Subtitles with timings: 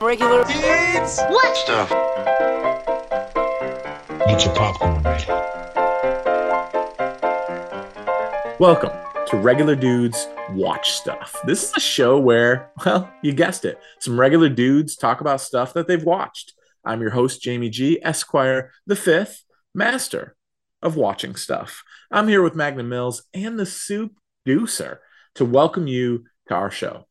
[0.00, 1.20] Regular dudes.
[1.30, 1.56] What?
[1.56, 1.88] Stuff.
[4.26, 5.26] Get your popcorn ready.
[8.60, 8.92] Welcome
[9.26, 11.40] to Regular Dudes Watch Stuff.
[11.44, 15.74] This is a show where, well, you guessed it, some regular dudes talk about stuff
[15.74, 16.52] that they've watched.
[16.84, 19.42] I'm your host, Jamie G, Esquire, the fifth
[19.74, 20.36] master
[20.82, 21.82] of watching stuff.
[22.12, 24.12] I'm here with Magnum Mills and the Soup
[24.46, 24.98] Deucer
[25.34, 27.06] to welcome you to our show.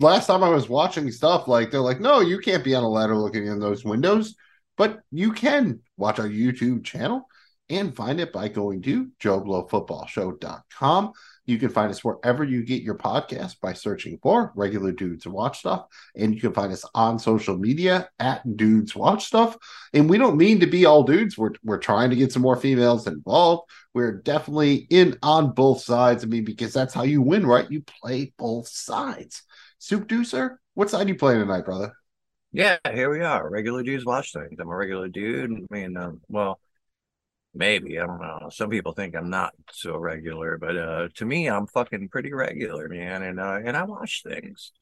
[0.00, 2.88] Last time I was watching stuff, like they're like, no, you can't be on a
[2.88, 4.34] ladder looking in those windows,
[4.76, 7.26] but you can watch our YouTube channel
[7.70, 11.12] and find it by going to JoeBlowFootballShow.com.
[11.44, 15.60] You can find us wherever you get your podcast by searching for regular dudes watch
[15.60, 15.86] stuff.
[16.14, 19.56] And you can find us on social media at dudes watch stuff.
[19.94, 21.38] And we don't mean to be all dudes.
[21.38, 23.70] We're we're trying to get some more females involved.
[23.94, 26.22] We're definitely in on both sides.
[26.22, 27.70] I mean, because that's how you win, right?
[27.70, 29.42] You play both sides.
[29.78, 31.92] Soup Deucer, what side you playing tonight, brother?
[32.52, 33.48] Yeah, here we are.
[33.48, 34.58] Regular dudes watch things.
[34.58, 35.50] I'm a regular dude.
[35.50, 36.60] I mean, um, well,
[37.54, 38.48] maybe I don't know.
[38.50, 42.88] Some people think I'm not so regular, but uh, to me, I'm fucking pretty regular,
[42.88, 43.22] man.
[43.22, 44.72] And uh, and I watch things.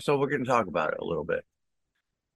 [0.00, 1.44] So we're gonna talk about it a little bit.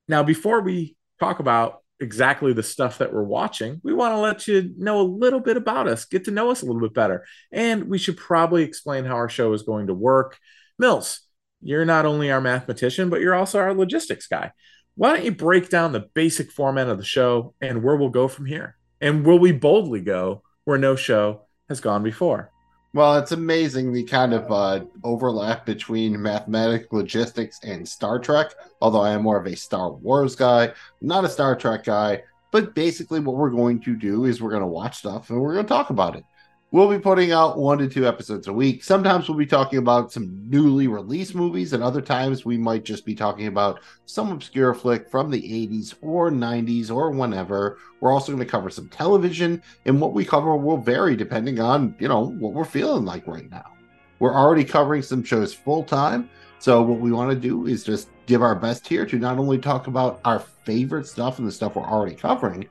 [0.08, 4.48] Now, before we talk about exactly the stuff that we're watching, we want to let
[4.48, 7.24] you know a little bit about us, get to know us a little bit better.
[7.52, 10.38] And we should probably explain how our show is going to work.
[10.78, 11.20] Mills,
[11.62, 14.52] you're not only our mathematician, but you're also our logistics guy.
[14.94, 18.28] Why don't you break down the basic format of the show and where we'll go
[18.28, 18.76] from here?
[19.00, 22.50] And will we boldly go where no show has gone before?
[22.92, 28.52] Well, it's amazing the kind of uh, overlap between mathematics, logistics, and Star Trek.
[28.80, 32.22] Although I am more of a Star Wars guy, not a Star Trek guy.
[32.50, 35.54] But basically, what we're going to do is we're going to watch stuff and we're
[35.54, 36.24] going to talk about it.
[36.72, 38.84] We'll be putting out one to two episodes a week.
[38.84, 43.04] Sometimes we'll be talking about some newly released movies, and other times we might just
[43.04, 47.78] be talking about some obscure flick from the 80s or 90s or whenever.
[47.98, 51.96] We're also going to cover some television, and what we cover will vary depending on,
[51.98, 53.72] you know, what we're feeling like right now.
[54.20, 56.30] We're already covering some shows full time.
[56.60, 59.58] So, what we want to do is just give our best here to not only
[59.58, 62.68] talk about our favorite stuff and the stuff we're already covering,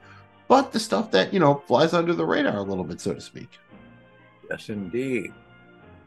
[0.47, 3.19] but the stuff that, you know, flies under the radar a little bit, so to
[3.19, 3.59] speak.
[4.49, 5.33] Yes, indeed.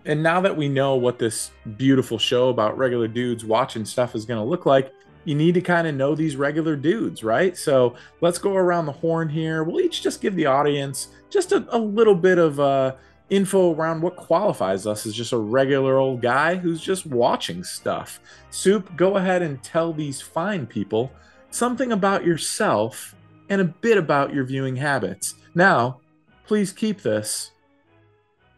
[0.04, 4.25] And now that we know what this beautiful show about regular dudes watching stuff is
[4.25, 4.92] going to look like,
[5.25, 7.56] you need to kind of know these regular dudes, right?
[7.56, 9.62] So let's go around the horn here.
[9.62, 12.97] We'll each just give the audience just a, a little bit of uh,
[13.30, 18.19] info around what qualifies us as just a regular old guy who's just watching stuff.
[18.50, 21.12] Soup, go ahead and tell these fine people
[21.50, 23.14] something about yourself
[23.48, 25.36] and a bit about your viewing habits.
[25.54, 26.00] Now,
[26.47, 27.51] please keep this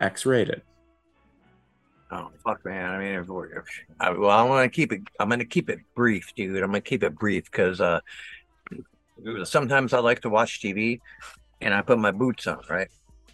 [0.01, 0.63] X rated.
[2.11, 2.91] Oh fuck, man!
[2.91, 3.29] I mean, if
[3.99, 5.03] I, well, I want to keep it.
[5.19, 6.57] I'm gonna keep it brief, dude.
[6.63, 8.01] I'm gonna keep it brief because uh,
[9.45, 11.01] sometimes I like to watch TV,
[11.61, 12.61] and I put my boots on.
[12.69, 12.89] Right,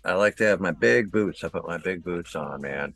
[0.05, 1.45] I like to have my big boots.
[1.45, 2.95] I put my big boots on, man,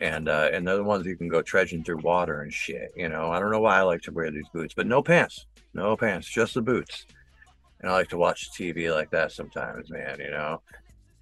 [0.00, 2.92] and uh, and they're the ones you can go trudging through water and shit.
[2.96, 5.46] You know, I don't know why I like to wear these boots, but no pants,
[5.74, 7.06] no pants, just the boots.
[7.80, 10.18] And I like to watch TV like that sometimes, man.
[10.20, 10.62] You know,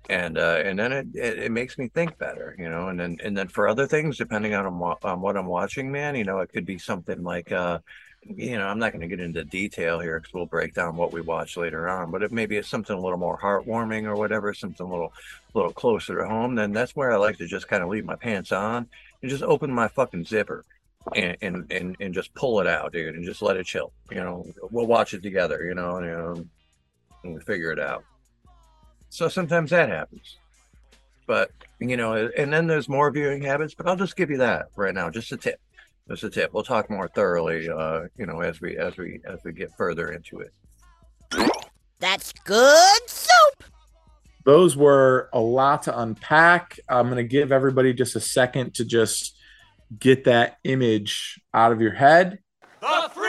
[0.08, 2.88] and uh, and then it, it, it makes me think better, you know.
[2.88, 6.24] And then and then for other things, depending on on what I'm watching, man, you
[6.24, 7.78] know, it could be something like, uh,
[8.22, 11.12] you know, I'm not going to get into detail here because we'll break down what
[11.12, 12.10] we watch later on.
[12.10, 15.12] But it maybe it's something a little more heartwarming or whatever, something a little
[15.54, 16.54] a little closer to home.
[16.54, 18.88] Then that's where I like to just kind of leave my pants on
[19.22, 20.64] and just open my fucking zipper.
[21.14, 23.92] And, and and and just pull it out, dude, and just let it chill.
[24.10, 25.64] You know, we'll watch it together.
[25.64, 26.46] You know, and, know,
[27.22, 28.02] and we figure it out.
[29.16, 30.36] So sometimes that happens.
[31.26, 31.50] But,
[31.80, 34.92] you know, and then there's more viewing habits, but I'll just give you that right
[34.92, 35.58] now, just a tip.
[36.06, 36.52] Just a tip.
[36.52, 40.12] We'll talk more thoroughly uh, you know, as we as we as we get further
[40.12, 40.52] into it.
[41.98, 43.64] That's good soup.
[44.44, 46.78] Those were a lot to unpack.
[46.86, 49.34] I'm going to give everybody just a second to just
[49.98, 52.38] get that image out of your head.
[52.82, 53.25] The Three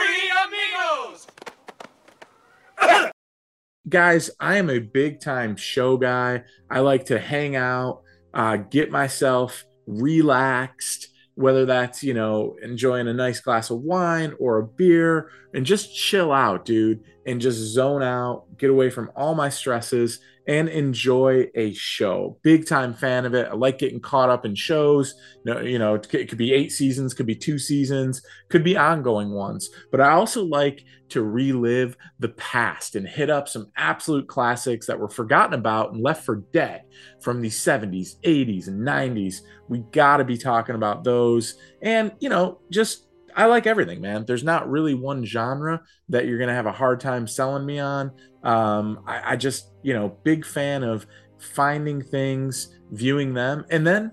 [3.88, 6.44] guys, I am a big time show guy.
[6.70, 8.02] I like to hang out,
[8.34, 14.58] uh, get myself relaxed, whether that's, you know, enjoying a nice glass of wine or
[14.58, 19.34] a beer and just chill out, dude, and just zone out, get away from all
[19.34, 22.38] my stresses and enjoy a show.
[22.42, 23.48] Big time fan of it.
[23.50, 25.14] I like getting caught up in shows.
[25.44, 28.76] You know, you know, it could be eight seasons, could be two seasons, could be
[28.76, 29.68] ongoing ones.
[29.90, 34.98] But I also like to relive the past and hit up some absolute classics that
[34.98, 36.82] were forgotten about and left for dead
[37.20, 39.42] from the 70s, 80s, and 90s.
[39.68, 44.24] We got to be talking about those and, you know, just I like everything, man.
[44.26, 48.12] There's not really one genre that you're gonna have a hard time selling me on.
[48.42, 51.06] Um, I, I just, you know, big fan of
[51.38, 54.12] finding things, viewing them, and then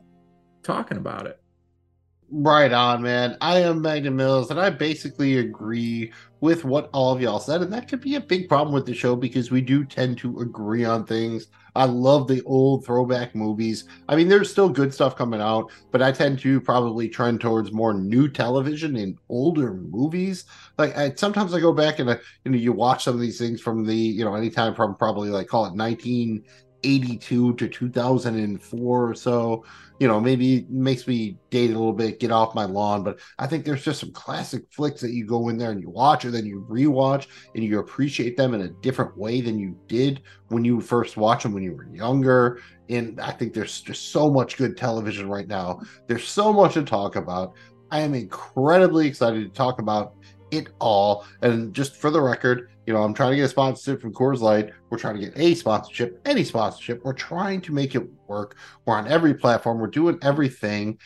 [0.63, 1.39] talking about it.
[2.31, 3.37] Right on, man.
[3.39, 6.11] I am Magnum Mills, and I basically agree
[6.45, 7.63] with what all of y'all said.
[7.63, 10.41] And that could be a big problem with the show because we do tend to
[10.41, 11.47] agree on things.
[11.75, 13.85] I love the old throwback movies.
[14.07, 17.71] I mean, there's still good stuff coming out, but I tend to probably trend towards
[17.71, 20.45] more new television and older movies.
[20.77, 23.39] Like I, sometimes I go back and I, you know you watch some of these
[23.39, 25.73] things from the you know anytime from probably like call it
[26.85, 29.63] 1982 to 2004 or so
[29.99, 33.03] you know, maybe makes me date a little bit, get off my lawn.
[33.03, 35.89] But I think there's just some classic flicks that you go in there and you
[35.89, 39.77] watch, or then you rewatch, and you appreciate them in a different way than you
[39.87, 42.59] did when you first watched them when you were younger.
[42.89, 45.81] And I think there's just so much good television right now.
[46.07, 47.53] There's so much to talk about.
[47.91, 50.15] I am incredibly excited to talk about
[50.55, 51.25] it all.
[51.41, 54.39] And just for the record, you know, I'm trying to get a sponsorship from Coors
[54.41, 54.71] Light.
[54.89, 57.03] We're trying to get a sponsorship, any sponsorship.
[57.03, 58.57] We're trying to make it work.
[58.85, 59.79] We're on every platform.
[59.79, 60.99] We're doing everything.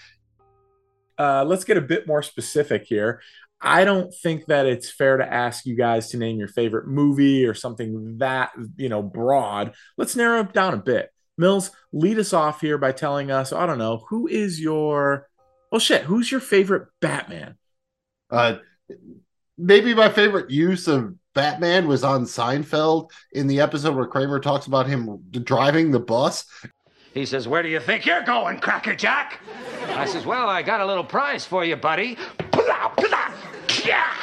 [1.18, 3.22] Uh, let's get a bit more specific here.
[3.62, 7.46] I don't think that it's fair to ask you guys to name your favorite movie
[7.46, 9.74] or something that, you know, broad.
[9.98, 11.10] Let's narrow it down a bit.
[11.38, 15.28] Mills, lead us off here by telling us, I don't know, who is your,
[15.72, 17.58] well, shit, who's your favorite Batman?
[18.30, 18.58] Uh,
[19.60, 24.66] maybe my favorite use of Batman was on Seinfeld in the episode where Kramer talks
[24.66, 26.46] about him driving the bus.
[27.14, 29.40] He says, Where do you think you're going, Cracker Jack?
[29.90, 32.18] I says, Well, I got a little prize for you, buddy.
[33.86, 34.14] Yeah!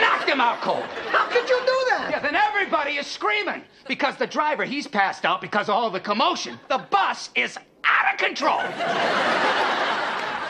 [0.00, 0.82] Knocked him out cold.
[1.10, 2.08] How could you do that?
[2.10, 6.00] Yeah, then everybody is screaming because the driver, he's passed out because of all the
[6.00, 6.58] commotion.
[6.68, 8.60] The bus is out of control.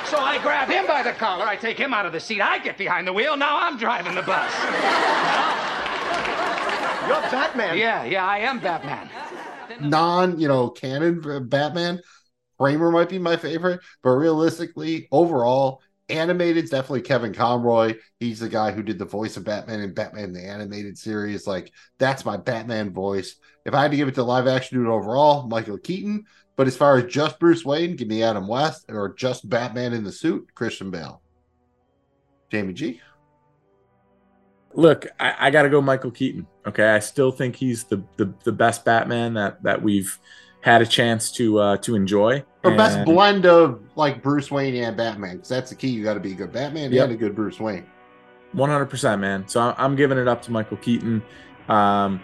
[0.08, 2.58] So I grab him by the collar, I take him out of the seat, I
[2.58, 4.52] get behind the wheel, now I'm driving the bus.
[7.08, 7.78] You're Batman.
[7.78, 9.08] Yeah, yeah, I am Batman.
[9.80, 12.00] Non, you know, canon Batman.
[12.58, 17.94] Kramer might be my favorite, but realistically, overall, animated is definitely Kevin Conroy.
[18.20, 21.46] He's the guy who did the voice of Batman in Batman the animated series.
[21.46, 23.36] Like that's my Batman voice.
[23.64, 26.24] If I had to give it to live action dude overall, Michael Keaton.
[26.56, 30.04] But as far as just Bruce Wayne, give me Adam West, or just Batman in
[30.04, 31.20] the suit, Christian Bale.
[32.50, 33.00] Jamie G.
[34.72, 36.46] Look, I, I got to go Michael Keaton.
[36.66, 40.18] Okay, I still think he's the, the the best Batman that that we've
[40.62, 42.42] had a chance to uh, to enjoy.
[42.64, 42.76] Or and...
[42.76, 45.88] best blend of like Bruce Wayne and Batman, because that's the key.
[45.88, 47.04] You got to be a good Batman yep.
[47.04, 47.86] and a good Bruce Wayne.
[48.52, 49.46] One hundred percent, man.
[49.46, 51.22] So I'm giving it up to Michael Keaton.
[51.68, 52.22] Um,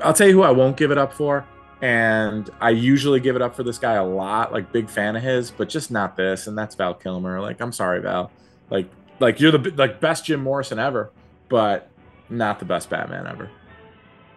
[0.00, 1.46] I'll tell you who I won't give it up for
[1.82, 5.22] and I usually give it up for this guy a lot, like big fan of
[5.22, 7.40] his, but just not this, and that's Val Kilmer.
[7.40, 8.30] Like, I'm sorry, Val.
[8.70, 11.10] Like, like you're the like best Jim Morrison ever,
[11.48, 11.90] but
[12.28, 13.50] not the best Batman ever.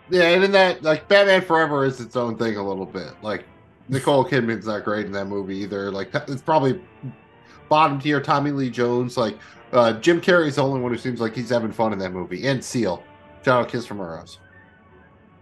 [0.09, 3.13] Yeah, and in that, like Batman Forever is its own thing a little bit.
[3.21, 3.45] Like
[3.89, 5.91] Nicole Kidman's not great in that movie either.
[5.91, 6.81] Like it's probably
[7.69, 8.21] bottom tier.
[8.21, 9.37] Tommy Lee Jones, like
[9.71, 12.47] uh, Jim Carrey's the only one who seems like he's having fun in that movie.
[12.47, 13.03] And Seal,
[13.43, 14.39] Shout out Kiss from House.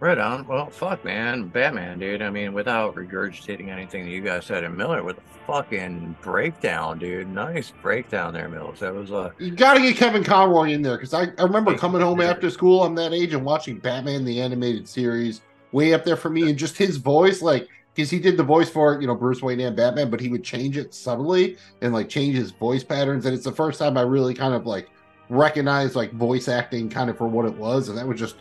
[0.02, 0.48] Right on.
[0.48, 1.46] Well, fuck, man.
[1.46, 2.22] Batman, dude.
[2.22, 6.98] I mean, without regurgitating anything that you guys said in Miller, with a fucking breakdown,
[6.98, 7.28] dude.
[7.28, 8.80] Nice breakdown there, Mills.
[8.80, 12.00] That was uh You gotta get Kevin Conroy in there because I, I remember coming
[12.00, 16.16] home after school I'm that age and watching Batman the animated series way up there
[16.16, 19.14] for me and just his voice, like because he did the voice for you know
[19.14, 22.82] Bruce Wayne and Batman, but he would change it subtly and like change his voice
[22.82, 23.24] patterns.
[23.24, 24.90] And it's the first time I really kind of like
[25.28, 28.34] recognized like voice acting kind of for what it was, and that was just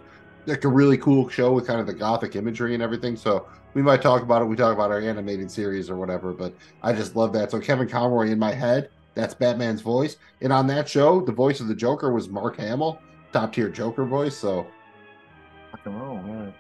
[0.46, 3.16] like a really cool show with kind of the gothic imagery and everything.
[3.16, 4.46] So we might talk about it.
[4.46, 7.52] We talk about our animated series or whatever, but I just love that.
[7.52, 10.18] So Kevin Conroy in my head, that's Batman's voice.
[10.42, 13.00] And on that show, the voice of the Joker was Mark Hamill,
[13.32, 14.38] top tier Joker voice.
[14.38, 14.68] So
[15.72, 16.54] rock and roll, man.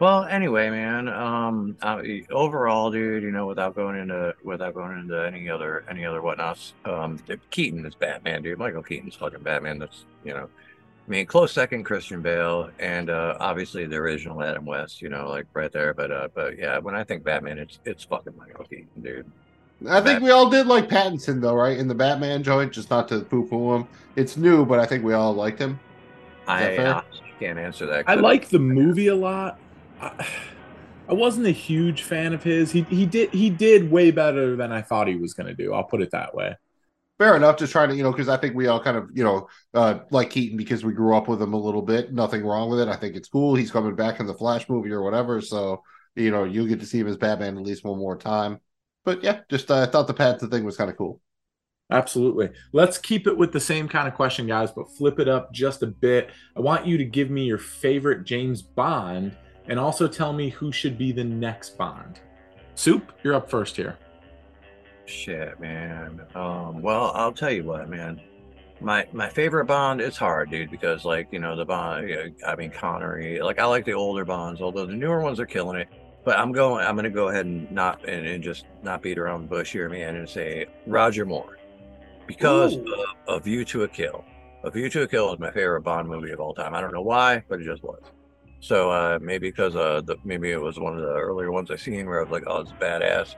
[0.00, 1.08] Well, anyway, man.
[1.08, 2.00] Um, uh,
[2.30, 6.72] overall, dude, you know, without going into without going into any other any other whatnots,
[6.86, 7.18] um,
[7.50, 8.58] Keaton is Batman, dude.
[8.58, 9.78] Michael Keaton's fucking Batman.
[9.78, 10.48] That's you know,
[11.10, 15.02] mean, close second, Christian Bale, and uh, obviously the original Adam West.
[15.02, 15.92] You know, like right there.
[15.92, 19.30] But uh, but yeah, when I think Batman, it's it's fucking Michael Keaton, dude.
[19.88, 21.76] I think we all did like Pattinson though, right?
[21.76, 23.88] In the Batman joint, just not to poo poo him.
[24.14, 25.72] It's new, but I think we all liked him.
[25.72, 27.02] Is I uh,
[27.38, 28.04] can't answer that.
[28.08, 29.58] I like the movie a lot.
[30.00, 30.26] I,
[31.08, 32.70] I wasn't a huge fan of his.
[32.70, 35.74] He he did he did way better than I thought he was going to do.
[35.74, 36.54] I'll put it that way
[37.20, 37.58] fair enough.
[37.58, 39.98] Just trying to, you know, because I think we all kind of, you know, uh,
[40.10, 42.14] like Keaton because we grew up with him a little bit.
[42.14, 42.88] Nothing wrong with it.
[42.88, 43.54] I think it's cool.
[43.54, 45.42] He's coming back in the Flash movie or whatever.
[45.42, 45.82] So,
[46.16, 48.58] you know, you'll get to see him as Batman at least one more time.
[49.04, 51.20] But yeah, just uh, I thought the Pattinson thing was kind of cool.
[51.92, 52.50] Absolutely.
[52.72, 55.82] Let's keep it with the same kind of question, guys, but flip it up just
[55.82, 56.30] a bit.
[56.56, 59.36] I want you to give me your favorite James Bond
[59.66, 62.20] and also tell me who should be the next Bond.
[62.76, 63.98] Soup, you're up first here.
[65.10, 66.20] Shit, man.
[66.36, 68.20] Um, well, I'll tell you what, man.
[68.80, 72.34] My my favorite Bond is hard, dude, because like you know the Bond.
[72.46, 73.40] I mean Connery.
[73.42, 75.88] Like I like the older Bonds, although the newer ones are killing it.
[76.24, 76.86] But I'm going.
[76.86, 79.88] I'm gonna go ahead and not and, and just not beat around the bush here,
[79.88, 81.58] man, and say Roger Moore,
[82.26, 82.86] because of,
[83.26, 84.24] of View to a Kill.
[84.62, 86.74] A View to a Kill is my favorite Bond movie of all time.
[86.74, 88.00] I don't know why, but it just was.
[88.60, 91.76] So uh, maybe because uh, the, maybe it was one of the earlier ones I
[91.76, 93.34] seen where I was like, oh, it's badass.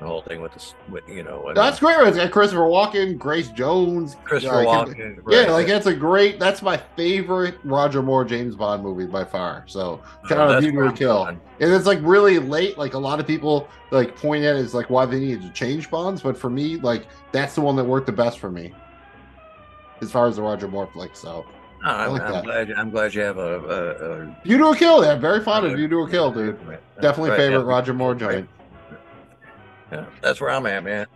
[0.00, 1.96] The whole thing with this, with you know, That's great.
[2.00, 5.22] It's got Christopher Walken, Grace Jones, Christopher like, Walken.
[5.28, 5.50] Yeah, right.
[5.50, 6.40] like that's a great.
[6.40, 9.64] That's my favorite Roger Moore James Bond movie by far.
[9.66, 12.40] So Uh, kind of that's View to where a I'm Kill, and it's like really
[12.40, 12.76] late.
[12.76, 15.88] Like a lot of people like point at is like why they needed to change
[15.90, 18.74] Bonds, but for me, like that's the one that worked the best for me
[20.00, 21.14] as far as the Roger Moore flick.
[21.14, 21.46] So
[21.84, 22.72] No, I'm, like I'm glad.
[22.72, 23.60] I'm glad you have a.
[23.60, 26.60] a, a View to a Kill, yeah, very fond of you do a Kill, dude.
[26.66, 26.80] Right.
[27.00, 27.70] Definitely Right, favorite yeah.
[27.70, 28.48] Roger Moore joint.
[30.22, 31.06] That's where I'm at, man.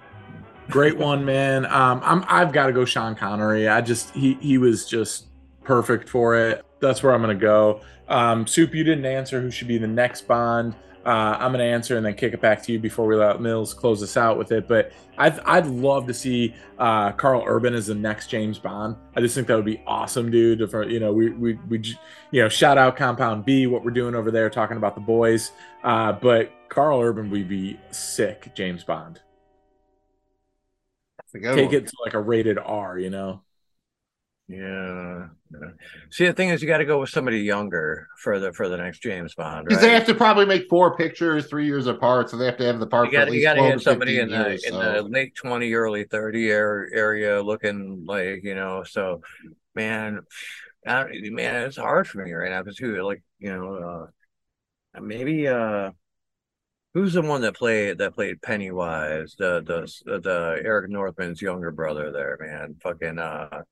[0.70, 1.64] Great one, man.
[1.66, 3.68] Um, I'm I've got to go Sean Connery.
[3.68, 5.26] I just he he was just
[5.64, 6.64] perfect for it.
[6.80, 7.80] That's where I'm gonna go.
[8.08, 10.74] Um, Soup, you didn't answer who should be the next Bond.
[11.08, 13.72] Uh, I'm gonna answer and then kick it back to you before we let Mills
[13.72, 14.68] close us out with it.
[14.68, 18.94] But I'd I'd love to see uh, Karl Urban as the next James Bond.
[19.16, 20.60] I just think that would be awesome, dude.
[20.60, 21.78] If, you know, we we we
[22.30, 25.52] you know shout out Compound B, what we're doing over there, talking about the boys.
[25.82, 29.22] Uh, but Karl Urban would be sick, James Bond
[31.18, 31.74] That's a good take one.
[31.76, 33.42] it to like a rated R, you know.
[34.48, 35.26] Yeah.
[36.10, 38.78] See, the thing is, you got to go with somebody younger for the for the
[38.78, 39.88] next James Bond, Because right?
[39.88, 42.80] they have to probably make four pictures three years apart, so they have to have
[42.80, 44.72] the part you got at you least got to have somebody in the years, in
[44.72, 44.78] so.
[44.78, 48.84] the late twenty, early thirty area, looking like you know.
[48.84, 49.20] So,
[49.74, 50.20] man,
[50.86, 54.08] I, man, it's hard for me right now because who, like, you know,
[54.96, 55.90] uh, maybe uh,
[56.94, 62.10] who's the one that played that played Pennywise, the the the Eric Northman's younger brother
[62.12, 63.62] there, man, fucking uh.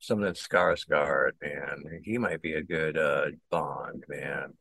[0.00, 2.00] Something Skarsgård, man.
[2.02, 4.54] He might be a good uh Bond, man.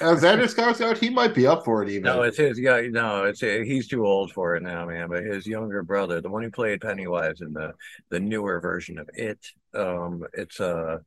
[0.00, 2.02] Alexander Skarsgård, he might be up for it even.
[2.04, 2.58] No, it's his.
[2.58, 5.08] Yeah, no, it's he's too old for it now, man.
[5.08, 7.74] But his younger brother, the one who played Pennywise in the
[8.08, 9.38] the newer version of it,
[9.74, 10.98] um, it's uh,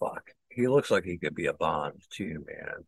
[0.00, 0.30] fuck.
[0.50, 2.84] He looks like he could be a Bond too, man.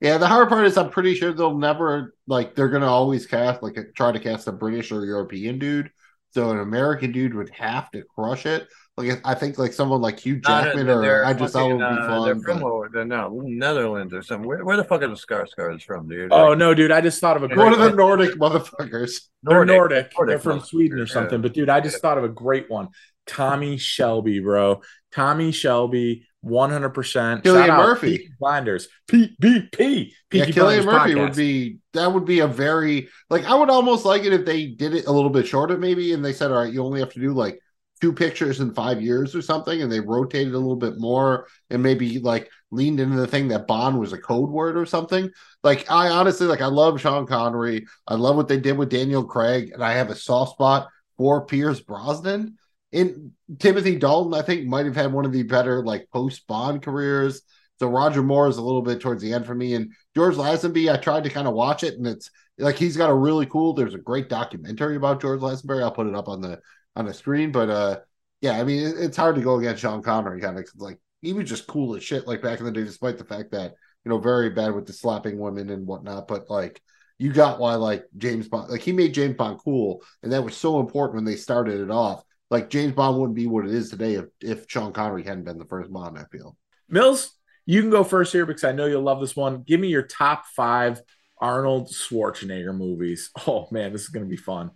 [0.00, 3.62] yeah, the hard part is I'm pretty sure they'll never like they're gonna always cast
[3.62, 5.90] like try to cast a British or European dude.
[6.30, 8.66] So an American dude would have to crush it.
[8.98, 12.02] Like I think like someone like Hugh Jackman they're or Idris fucking, Elba would be
[12.02, 14.46] uh, They're from but- they're no Netherlands or something.
[14.46, 16.30] Where, where the fuck are the Skarsgårds from, dude?
[16.30, 16.92] Oh Like, no, dude!
[16.92, 17.56] I just thought of a great.
[17.56, 17.90] One of the.
[17.90, 19.28] Nordic motherfuckers.
[19.42, 20.12] They're Nordic.
[20.14, 21.12] Nordic They're from Sweden or yeah.
[21.12, 21.40] something.
[21.40, 22.88] But dude, I just thought of a great one.
[23.26, 24.82] Tommy Shelby, bro.
[25.14, 27.44] Tommy Shelby, one hundred percent.
[27.44, 28.28] Cillian Murphy.
[28.38, 28.88] Blinders.
[29.10, 30.12] PBP.
[30.32, 31.20] Yeah, Cillian Blinders Murphy podcast.
[31.20, 34.66] would be that would be a very like I would almost like it if they
[34.66, 37.12] did it a little bit shorter maybe and they said all right you only have
[37.14, 37.58] to do like
[38.02, 41.80] two pictures in five years or something and they rotated a little bit more and
[41.80, 45.30] maybe like leaned into the thing that Bond was a code word or something
[45.62, 49.22] like I honestly like I love Sean Connery I love what they did with Daniel
[49.22, 52.56] Craig and I have a soft spot for Pierce Brosnan
[52.92, 53.30] and
[53.60, 57.42] Timothy Dalton I think might have had one of the better like post Bond careers
[57.78, 60.92] so Roger Moore is a little bit towards the end for me and George Lazenby,
[60.92, 63.72] I tried to kind of watch it, and it's like he's got a really cool.
[63.72, 65.82] There's a great documentary about George Lazenby.
[65.82, 66.60] I'll put it up on the
[66.96, 68.00] on the screen, but uh,
[68.40, 70.40] yeah, I mean, it, it's hard to go against Sean Connery.
[70.40, 73.18] Kind of like he was just cool as shit, like back in the day, despite
[73.18, 76.28] the fact that you know very bad with the slapping women and whatnot.
[76.28, 76.82] But like,
[77.18, 80.56] you got why like James Bond, like he made James Bond cool, and that was
[80.56, 82.22] so important when they started it off.
[82.50, 85.58] Like James Bond wouldn't be what it is today if if Sean Connery hadn't been
[85.58, 86.18] the first Bond.
[86.18, 86.56] I feel.
[86.88, 87.32] Mills,
[87.64, 89.62] you can go first here because I know you'll love this one.
[89.62, 91.00] Give me your top five
[91.38, 93.30] Arnold Schwarzenegger movies.
[93.46, 94.72] Oh man, this is going to be fun.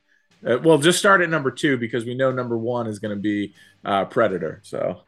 [0.46, 3.20] Uh, well, just start at number two because we know number one is going to
[3.20, 3.52] be
[3.84, 4.60] uh, Predator.
[4.62, 5.02] So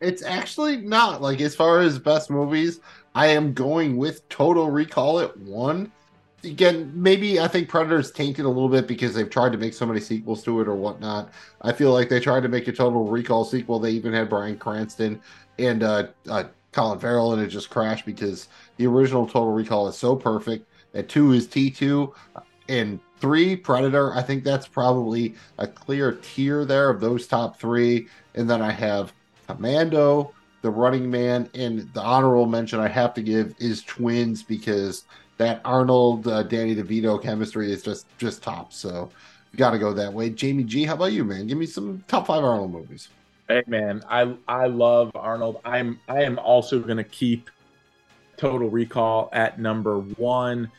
[0.00, 2.80] It's actually not like as far as best movies.
[3.14, 5.90] I am going with Total Recall at one.
[6.42, 9.84] Again, maybe I think Predator's tainted a little bit because they've tried to make so
[9.84, 11.30] many sequels to it or whatnot.
[11.60, 13.78] I feel like they tried to make a Total Recall sequel.
[13.78, 15.20] They even had Bryan Cranston
[15.58, 18.48] and uh, uh, Colin Farrell, and it just crashed because
[18.78, 20.66] the original Total Recall is so perfect.
[20.94, 22.14] At two is T two,
[22.68, 24.14] and three Predator.
[24.14, 28.08] I think that's probably a clear tier there of those top three.
[28.34, 29.12] And then I have
[29.46, 35.04] Commando, The Running Man, and the honorable mention I have to give is Twins because
[35.38, 38.72] that Arnold uh, Danny DeVito chemistry is just just top.
[38.72, 39.10] So
[39.52, 40.30] You got to go that way.
[40.30, 41.46] Jamie G, how about you, man?
[41.46, 43.08] Give me some top five Arnold movies.
[43.48, 45.60] Hey man, I I love Arnold.
[45.64, 47.50] I'm I am also gonna keep
[48.36, 50.70] Total Recall at number one.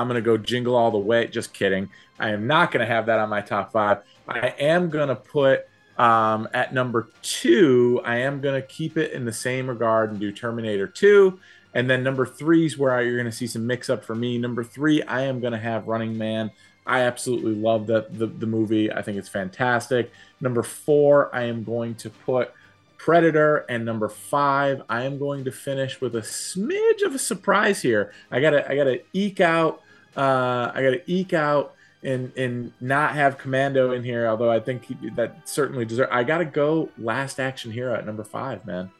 [0.00, 1.26] I'm gonna go Jingle All the Way.
[1.26, 1.88] Just kidding.
[2.18, 3.98] I am not gonna have that on my top five.
[4.28, 5.66] I am gonna put
[5.98, 8.00] um, at number two.
[8.04, 11.38] I am gonna keep it in the same regard and do Terminator Two.
[11.74, 14.38] And then number three is where you're gonna see some mix up for me.
[14.38, 16.50] Number three, I am gonna have Running Man.
[16.86, 18.92] I absolutely love that the, the movie.
[18.92, 20.12] I think it's fantastic.
[20.40, 22.52] Number four, I am going to put
[22.96, 27.82] Predator, and number five, I am going to finish with a smidge of a surprise
[27.82, 28.12] here.
[28.30, 29.82] I gotta I gotta eke out.
[30.16, 34.26] Uh, I gotta eke out and and not have Commando in here.
[34.26, 36.10] Although I think that certainly deserves.
[36.12, 38.90] I gotta go Last Action Hero at number five, man.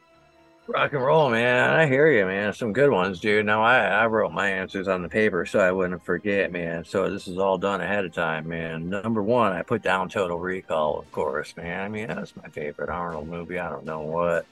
[0.69, 1.69] Rock and roll, man.
[1.69, 2.51] I hear you, man.
[2.51, 3.45] Some good ones, dude.
[3.45, 6.83] Now I, I wrote my answers on the paper so I wouldn't forget, man.
[6.83, 8.89] So this is all done ahead of time, man.
[8.89, 11.85] Number one, I put down Total Recall, of course, man.
[11.85, 13.59] I mean, that's my favorite Arnold movie.
[13.59, 14.45] I don't know what.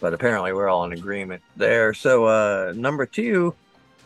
[0.00, 1.94] But apparently we're all in agreement there.
[1.94, 3.54] So uh number two,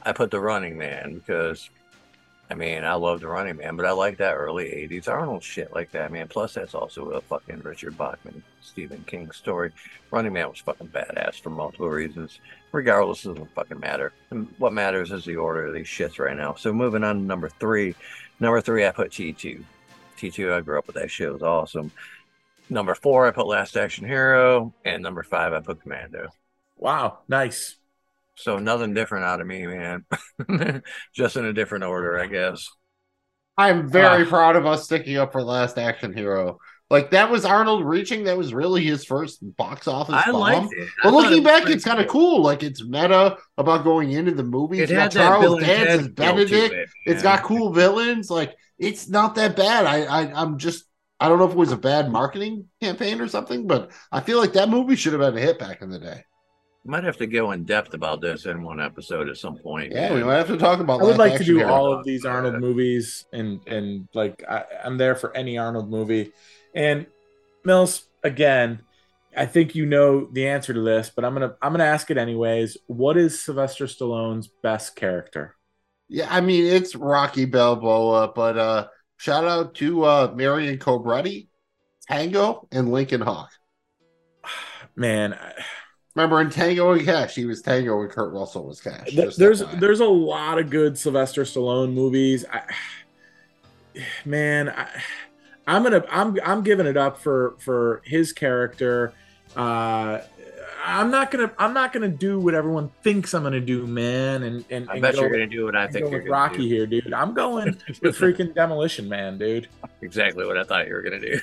[0.02, 1.71] I put the running man because
[2.50, 5.73] I mean, I love the Running Man, but I like that early '80s Arnold shit
[5.75, 6.28] like that, man.
[6.28, 9.71] Plus, that's also a fucking Richard Bachman, Stephen King story.
[10.11, 12.40] Running Man was fucking badass for multiple reasons.
[12.73, 14.12] Regardless, it doesn't fucking matter.
[14.31, 16.55] And what matters is the order of these shits right now.
[16.55, 17.95] So moving on to number three.
[18.40, 19.62] Number three, I put T2.
[20.17, 21.28] T2, I grew up with that shit.
[21.28, 21.93] It was awesome.
[22.71, 26.28] Number four, I put Last Action Hero, and number five, I put Commando.
[26.76, 27.78] Wow, nice.
[28.38, 30.04] So nothing different out of me, man.
[31.14, 32.68] Just in a different order, I guess.
[33.57, 34.28] I'm very Ah.
[34.28, 36.59] proud of us sticking up for Last Action Hero.
[36.90, 38.25] Like that was Arnold reaching.
[38.25, 40.40] That was really his first box office I bomb.
[40.40, 40.88] liked it.
[41.02, 42.40] I But looking it back, it's kind of cool.
[42.42, 44.80] Like it's meta about going into the movie.
[44.80, 46.75] It It's got Charles Dance as Benedict.
[46.75, 47.37] it, It's man.
[47.37, 48.30] got cool villains.
[48.30, 49.85] Like it's not that bad.
[49.87, 50.85] I, I I'm just
[51.21, 54.38] I don't know if it was a bad marketing campaign or something, but I feel
[54.38, 56.24] like that movie should have been a hit back in the day.
[56.85, 59.93] Might have to go in depth about this in one episode at some point.
[59.93, 61.03] Yeah, we might have to talk about.
[61.03, 61.71] I would like to do Hero.
[61.71, 66.33] all of these Arnold movies, and and like I, I'm there for any Arnold movie.
[66.75, 67.07] And
[67.64, 68.81] Mills, again,
[69.37, 72.17] I think you know the answer to this, but I'm gonna I'm gonna ask it
[72.17, 72.79] anyways.
[72.87, 75.57] What is Sylvester Stallone's best character?
[76.09, 78.87] Yeah, I mean it's Rocky Balboa, but uh
[79.19, 81.49] shout out to uh Marion Cobretti,
[82.09, 83.51] Tango, and Lincoln Hawk.
[84.97, 85.53] Man, I-
[86.14, 89.11] Remember in Tango and Cash, he was Tango and Kurt Russell was Cash.
[89.11, 92.44] th- there's there's a lot of good Sylvester Stallone movies.
[92.53, 92.62] I,
[94.25, 94.88] man, I,
[95.66, 99.12] I'm gonna I'm I'm giving it up for for his character.
[99.55, 100.21] Uh,
[100.85, 104.42] I'm not gonna I'm not gonna do what everyone thinks I'm gonna do, man.
[104.42, 106.31] And and, I and bet go, you're gonna do what I think go you're with
[106.31, 106.68] Rocky do.
[106.68, 107.12] here, dude.
[107.12, 107.66] I'm going
[108.03, 109.68] with freaking Demolition Man, dude.
[110.01, 111.40] Exactly what I thought you were gonna do.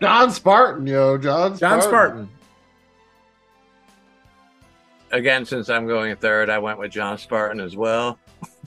[0.00, 1.58] John Spartan, yo, John Spartan.
[1.58, 2.28] John Spartan.
[5.10, 8.18] Again, since I'm going third, I went with John Spartan as well.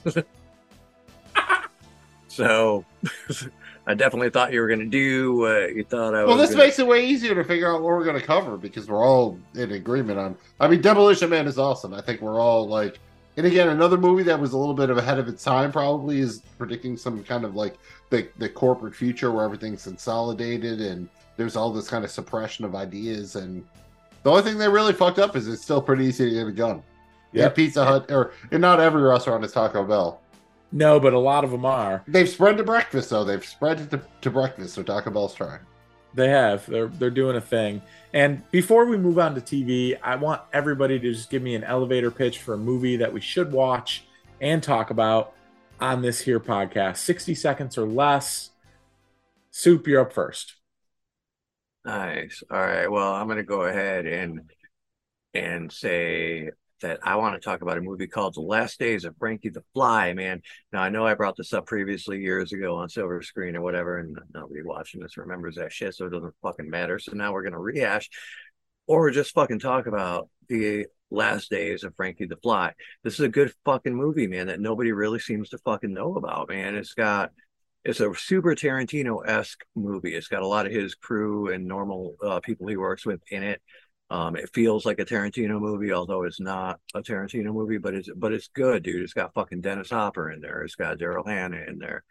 [2.28, 2.84] so
[3.86, 6.28] I definitely thought you were gonna do what you thought I was.
[6.28, 8.56] Well, this gonna- makes it way easier to figure out what we're going to cover
[8.56, 10.36] because we're all in agreement on.
[10.60, 11.92] I mean, Demolition Man is awesome.
[11.92, 12.98] I think we're all like,
[13.36, 16.20] and again, another movie that was a little bit of ahead of its time probably
[16.20, 17.76] is predicting some kind of like
[18.10, 22.74] the the corporate future where everything's consolidated and there's all this kind of suppression of
[22.74, 23.36] ideas.
[23.36, 23.64] And
[24.22, 26.52] the only thing they really fucked up is it's still pretty easy to get a
[26.52, 26.82] gun.
[27.32, 30.20] Yeah, Pizza Hut, or and not every restaurant is Taco Bell.
[30.70, 32.02] No, but a lot of them are.
[32.06, 33.24] They've spread to breakfast though.
[33.24, 35.60] They've spread it to, to breakfast, so Taco Bell's trying.
[36.14, 36.66] They have.
[36.66, 37.82] They're they're doing a thing.
[38.12, 41.64] And before we move on to TV, I want everybody to just give me an
[41.64, 44.04] elevator pitch for a movie that we should watch
[44.40, 45.32] and talk about
[45.80, 46.98] on this here podcast.
[46.98, 48.50] 60 seconds or less.
[49.50, 50.54] Soup, you're up first.
[51.84, 52.42] Nice.
[52.50, 52.90] All right.
[52.90, 54.50] Well, I'm gonna go ahead and
[55.34, 59.16] and say that I want to talk about a movie called The Last Days of
[59.18, 60.42] Frankie the Fly, man.
[60.72, 63.98] Now I know I brought this up previously years ago on silver screen or whatever,
[63.98, 66.98] and nobody watching this remembers that shit, so it doesn't fucking matter.
[66.98, 68.08] So now we're gonna rehash
[68.86, 72.74] or just fucking talk about the last days of Frankie the Fly.
[73.02, 76.48] This is a good fucking movie, man, that nobody really seems to fucking know about,
[76.48, 76.76] man.
[76.76, 77.32] It's got
[77.84, 80.14] it's a super Tarantino esque movie.
[80.14, 83.42] It's got a lot of his crew and normal uh, people he works with in
[83.42, 83.60] it.
[84.10, 88.10] Um, it feels like a Tarantino movie, although it's not a Tarantino movie, but it's
[88.14, 89.02] but it's good, dude.
[89.02, 90.62] It's got fucking Dennis Hopper in there.
[90.62, 92.04] It's got Daryl Hannah in there.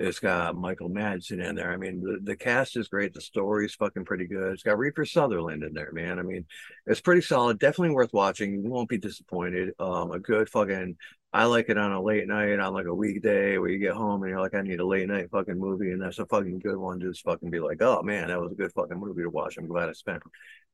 [0.00, 1.70] It's got Michael Madsen in there.
[1.70, 3.12] I mean, the, the cast is great.
[3.12, 4.54] The story's fucking pretty good.
[4.54, 6.18] It's got Kiefer Sutherland in there, man.
[6.18, 6.46] I mean,
[6.86, 7.58] it's pretty solid.
[7.58, 8.64] Definitely worth watching.
[8.64, 9.74] You won't be disappointed.
[9.78, 10.96] Um, a good fucking.
[11.34, 14.22] I like it on a late night, on like a weekday where you get home
[14.22, 16.78] and you're like, I need a late night fucking movie, and that's a fucking good
[16.78, 16.98] one.
[16.98, 19.58] Just fucking be like, oh man, that was a good fucking movie to watch.
[19.58, 20.22] I'm glad I spent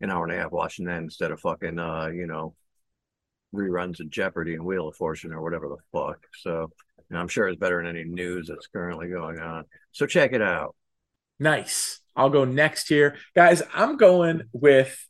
[0.01, 2.55] an hour and a half watching that instead of fucking, uh, you know,
[3.53, 6.25] reruns of Jeopardy and Wheel of Fortune or whatever the fuck.
[6.39, 6.71] So
[7.11, 9.65] and I'm sure it's better than any news that's currently going on.
[9.93, 10.75] So check it out.
[11.39, 12.01] Nice.
[12.15, 13.17] I'll go next here.
[13.35, 15.07] Guys, I'm going with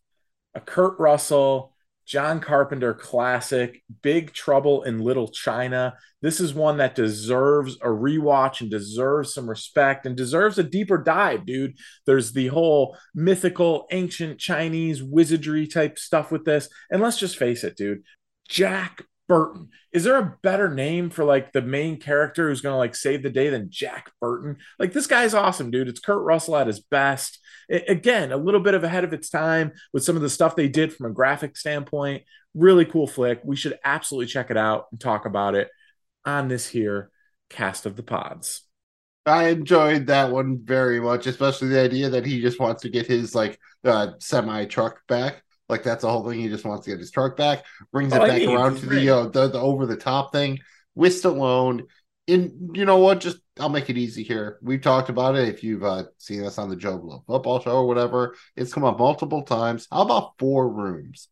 [0.54, 1.72] a Kurt Russell,
[2.04, 5.94] John Carpenter classic, Big Trouble in Little China.
[6.22, 10.98] This is one that deserves a rewatch and deserves some respect and deserves a deeper
[10.98, 11.76] dive, dude.
[12.06, 16.68] There's the whole mythical, ancient Chinese wizardry type stuff with this.
[16.90, 18.02] And let's just face it, dude.
[18.48, 19.68] Jack Burton.
[19.92, 23.30] Is there a better name for like the main character who's gonna like save the
[23.30, 24.58] day than Jack Burton?
[24.78, 25.88] Like this guy's awesome, dude.
[25.88, 27.40] It's Kurt Russell at his best.
[27.68, 30.56] It, again, a little bit of ahead of its time with some of the stuff
[30.56, 32.22] they did from a graphic standpoint.
[32.54, 33.40] Really cool flick.
[33.44, 35.68] We should absolutely check it out and talk about it
[36.24, 37.10] on this here
[37.50, 38.62] cast of the pods.
[39.24, 43.06] I enjoyed that one very much, especially the idea that he just wants to get
[43.06, 45.42] his like uh, semi truck back.
[45.68, 46.40] Like that's the whole thing.
[46.40, 49.10] He just wants to get his truck back, brings it oh, back around to the,
[49.10, 50.58] uh, the the over the top thing
[50.94, 51.86] with Stallone.
[52.28, 53.20] And you know what?
[53.20, 54.58] Just I'll make it easy here.
[54.62, 55.48] We've talked about it.
[55.48, 58.84] If you've uh, seen us on the Joe Blow Football Show or whatever, it's come
[58.84, 59.86] up multiple times.
[59.90, 61.28] How about four rooms?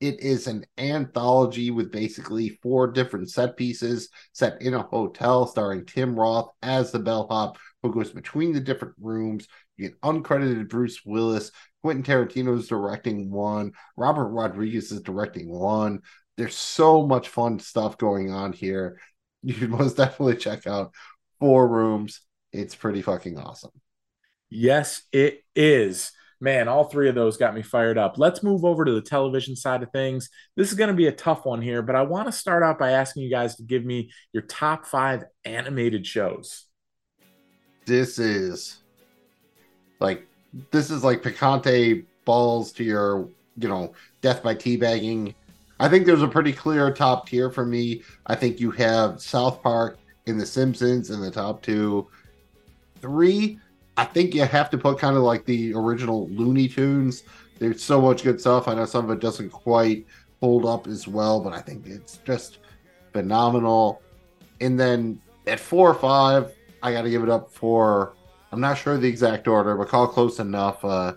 [0.00, 5.86] It is an anthology with basically four different set pieces set in a hotel, starring
[5.86, 9.46] Tim Roth as the bellhop who goes between the different rooms.
[9.76, 13.72] You get uncredited Bruce Willis, Quentin Tarantino is directing one.
[13.96, 16.00] Robert Rodriguez is directing one.
[16.38, 18.98] There's so much fun stuff going on here.
[19.46, 20.94] You should most definitely check out
[21.38, 22.22] Four Rooms.
[22.50, 23.72] It's pretty fucking awesome.
[24.48, 26.12] Yes, it is.
[26.40, 28.16] Man, all three of those got me fired up.
[28.16, 30.30] Let's move over to the television side of things.
[30.56, 32.78] This is going to be a tough one here, but I want to start out
[32.78, 36.64] by asking you guys to give me your top five animated shows.
[37.86, 38.78] This is
[40.00, 40.26] like
[40.70, 45.34] this is like picante balls to your, you know, death by teabagging.
[45.80, 48.02] I think there's a pretty clear top tier for me.
[48.26, 52.08] I think you have South Park and The Simpsons in the top two.
[53.00, 53.58] Three,
[53.96, 57.24] I think you have to put kind of like the original Looney Tunes.
[57.58, 58.68] There's so much good stuff.
[58.68, 60.06] I know some of it doesn't quite
[60.40, 62.58] hold up as well, but I think it's just
[63.12, 64.00] phenomenal.
[64.60, 66.52] And then at four or five,
[66.84, 68.14] I got to give it up for
[68.52, 70.84] I'm not sure the exact order, but call close enough.
[70.84, 71.14] Uh,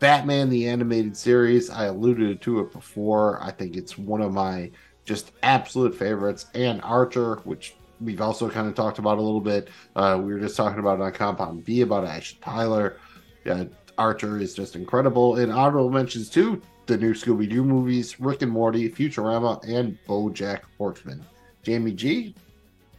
[0.00, 1.70] Batman the animated series.
[1.70, 3.40] I alluded to it before.
[3.42, 4.70] I think it's one of my
[5.04, 6.46] just absolute favorites.
[6.54, 9.68] And Archer, which we've also kind of talked about a little bit.
[9.94, 12.96] Uh, we were just talking about on Compound B about Ash Tyler.
[13.44, 13.64] Yeah,
[13.98, 15.36] Archer is just incredible.
[15.36, 20.62] And honorable mentions too the new Scooby Doo movies, Rick and Morty, Futurama, and BoJack
[20.78, 21.24] Horseman.
[21.62, 22.34] Jamie G,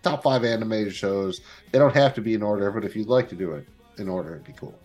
[0.03, 1.41] top five animated shows.
[1.71, 4.09] They don't have to be in order, but if you'd like to do it in
[4.09, 4.77] order, it'd be cool.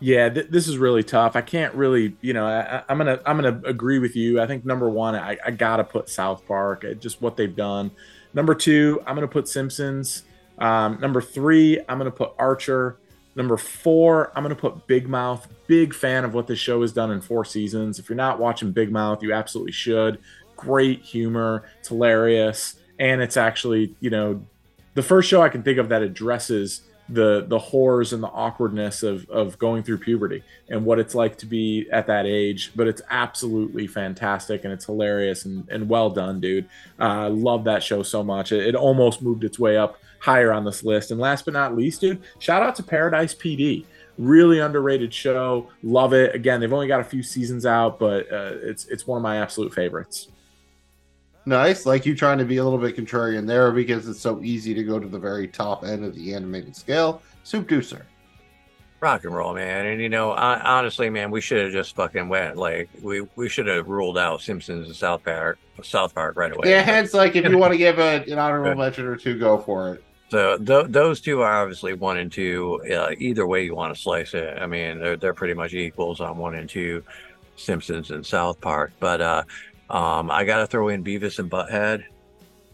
[0.00, 1.34] Yeah, th- this is really tough.
[1.34, 4.40] I can't really, you know, I, am gonna I'm gonna agree with you.
[4.40, 7.90] I think number one, I, I gotta put South Park, uh, just what they've done.
[8.32, 10.22] Number two, I'm gonna put Simpsons.
[10.58, 12.98] Um, number three, I'm gonna put Archer.
[13.34, 15.48] Number four, I'm gonna put Big Mouth.
[15.66, 17.98] Big fan of what this show has done in four seasons.
[17.98, 20.18] If you're not watching Big Mouth, you absolutely should.
[20.56, 24.42] Great humor, it's hilarious and it's actually you know
[24.94, 29.02] the first show I can think of that addresses the the horrors and the awkwardness
[29.02, 32.72] of of going through puberty and what it's like to be at that age.
[32.76, 36.66] But it's absolutely fantastic and it's hilarious and, and well done dude.
[37.00, 38.52] Uh, i love that show so much.
[38.52, 41.10] It, it, almost moved its way up higher on this list.
[41.10, 43.84] And last but not least dude shout out to paradise pd
[44.18, 45.70] really underrated show.
[45.82, 46.34] Love it.
[46.34, 49.38] Again they've only got a few seasons out but uh, it's it's one of my
[49.38, 50.28] absolute favorites
[51.48, 51.86] Nice.
[51.86, 54.84] Like you trying to be a little bit contrarian there because it's so easy to
[54.84, 57.22] go to the very top end of the animated scale.
[57.42, 58.02] Soup Deucer.
[59.00, 59.86] Rock and roll, man.
[59.86, 62.58] And you know, I, honestly, man, we should have just fucking went.
[62.58, 66.68] Like we we should have ruled out Simpsons and South Park, South Park right away.
[66.68, 69.56] Yeah, hence like if you want to give a, an honorable mention or two, go
[69.56, 70.04] for it.
[70.28, 72.78] So th- those two are obviously one and two.
[72.92, 76.20] Uh, either way you want to slice it, I mean, they're they're pretty much equals
[76.20, 77.02] on one and two,
[77.56, 78.92] Simpsons and South Park.
[79.00, 79.44] But uh,
[79.90, 82.04] um, I got to throw in Beavis and Butthead,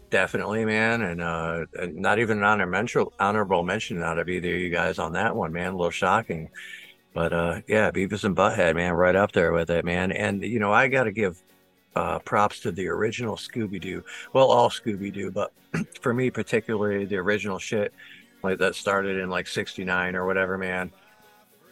[0.09, 4.69] definitely, man, and uh, not even an honorable honorable mention out of either of you
[4.69, 5.73] guys on that one, man.
[5.73, 6.49] A little shocking,
[7.13, 10.11] but uh, yeah, Beavis and Butthead, man, right up there with it, man.
[10.11, 11.41] And you know, I got to give
[11.95, 14.03] uh, props to the original Scooby Doo.
[14.33, 15.53] Well, all Scooby Doo, but
[16.01, 17.93] for me particularly, the original shit
[18.43, 20.91] like that started in like '69 or whatever, man.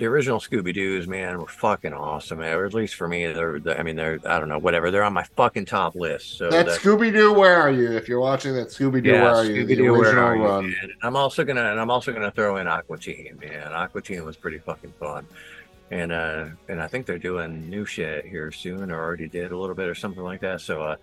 [0.04, 2.42] The original Scooby Doo's, man, were fucking awesome.
[2.42, 3.62] Or at least for me, they're.
[3.80, 4.20] I mean, they're.
[4.26, 4.92] I don't know, whatever.
[4.92, 6.38] They're on my fucking top list.
[6.38, 7.94] So that Scooby Doo, where are you?
[7.94, 9.66] If you're watching that Scooby Doo, where are you?
[9.66, 10.76] The original run.
[11.04, 13.72] I'm also gonna and I'm also gonna throw in Aqua Teen, man.
[13.72, 15.26] Aqua Teen was pretty fucking fun.
[15.90, 19.58] And uh and I think they're doing new shit here soon or already did a
[19.58, 20.60] little bit or something like that.
[20.60, 20.98] So uh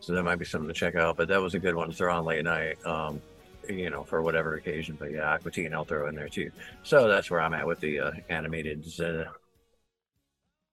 [0.00, 1.18] so that might be something to check out.
[1.18, 2.78] But that was a good one to throw on late night.
[2.86, 3.20] Um
[3.68, 4.96] you know, for whatever occasion.
[4.98, 6.50] But yeah, Aqua Teen I'll throw in there too.
[6.82, 9.24] So that's where I'm at with the uh, animated uh,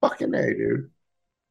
[0.01, 0.91] Fucking A, dude.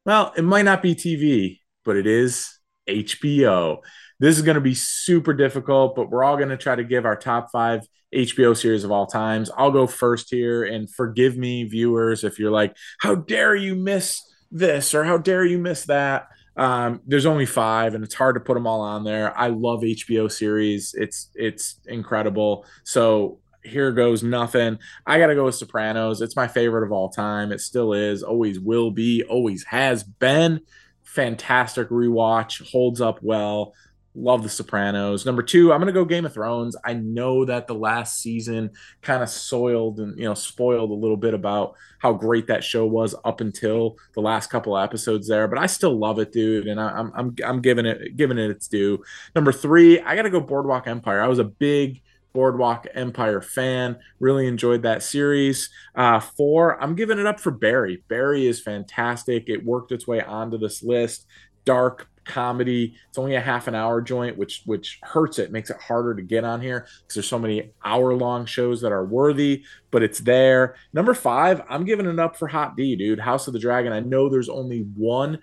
[0.05, 3.79] Well, it might not be TV, but it is HBO.
[4.19, 7.05] This is going to be super difficult, but we're all going to try to give
[7.05, 7.81] our top five
[8.13, 9.51] HBO series of all times.
[9.57, 14.21] I'll go first here, and forgive me, viewers, if you're like, how dare you miss
[14.51, 16.27] this or how dare you miss that?
[16.57, 19.37] Um, there's only five, and it's hard to put them all on there.
[19.37, 20.93] I love HBO series.
[20.97, 22.65] It's it's incredible.
[22.83, 24.77] So here goes nothing.
[25.05, 26.21] I got to go with Sopranos.
[26.21, 27.51] It's my favorite of all time.
[27.51, 30.61] It still is, always will be, always has been.
[31.03, 33.73] Fantastic rewatch, holds up well.
[34.15, 35.25] Love The Sopranos.
[35.25, 36.75] Number two, I'm to go Game of Thrones.
[36.85, 41.17] I know that the last season kind of soiled and, you know, spoiled a little
[41.17, 45.59] bit about how great that show was up until the last couple episodes there, but
[45.59, 46.67] I still love it, dude.
[46.67, 49.03] And I, I'm, I'm, I'm giving it, giving it its due.
[49.35, 51.21] Number three, I got to go Boardwalk Empire.
[51.21, 52.01] I was a big
[52.33, 53.97] Boardwalk Empire fan.
[54.19, 55.69] Really enjoyed that series.
[55.95, 58.03] Uh, four, I'm giving it up for Barry.
[58.07, 59.45] Barry is fantastic.
[59.47, 61.25] It worked its way onto this list.
[61.65, 62.95] Dark comedy.
[63.09, 66.21] It's only a half an hour joint, which which hurts it, makes it harder to
[66.21, 70.19] get on here because there's so many hour long shows that are worthy, but it's
[70.19, 70.75] there.
[70.93, 73.19] Number five, I'm giving it up for Hot D, dude.
[73.19, 73.93] House of the Dragon.
[73.93, 75.39] I know there's only one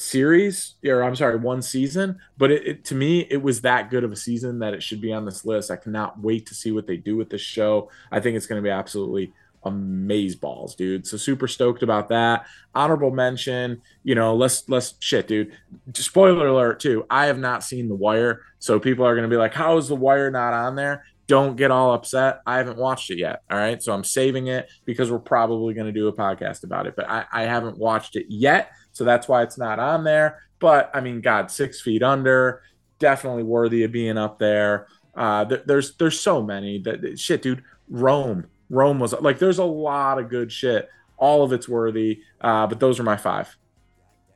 [0.00, 4.04] series or i'm sorry one season but it, it, to me it was that good
[4.04, 6.70] of a season that it should be on this list i cannot wait to see
[6.70, 9.32] what they do with this show i think it's going to be absolutely
[9.64, 15.26] amaze balls dude so super stoked about that honorable mention you know let's let's shit
[15.26, 15.52] dude
[15.94, 19.38] spoiler alert too i have not seen the wire so people are going to be
[19.38, 22.40] like how is the wire not on there don't get all upset.
[22.46, 23.42] I haven't watched it yet.
[23.50, 23.80] All right.
[23.82, 27.08] So I'm saving it because we're probably going to do a podcast about it, but
[27.08, 28.72] I, I haven't watched it yet.
[28.92, 30.42] So that's why it's not on there.
[30.58, 32.62] But I mean, God, six feet under,
[32.98, 34.86] definitely worthy of being up there.
[35.14, 37.62] Uh, th- there's there's so many that shit, dude.
[37.90, 40.88] Rome, Rome was like there's a lot of good shit.
[41.16, 42.22] All of it's worthy.
[42.40, 43.56] Uh, but those are my five.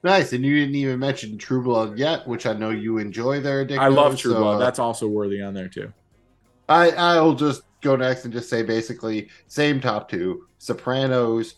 [0.04, 3.64] Nice, and you didn't even mention True Blood yet, which I know you enjoy there.
[3.64, 4.56] Dick I love True so, Blood.
[4.56, 5.92] uh, That's also worthy on there too.
[6.68, 11.56] I I'll just go next and just say basically same top two: Sopranos,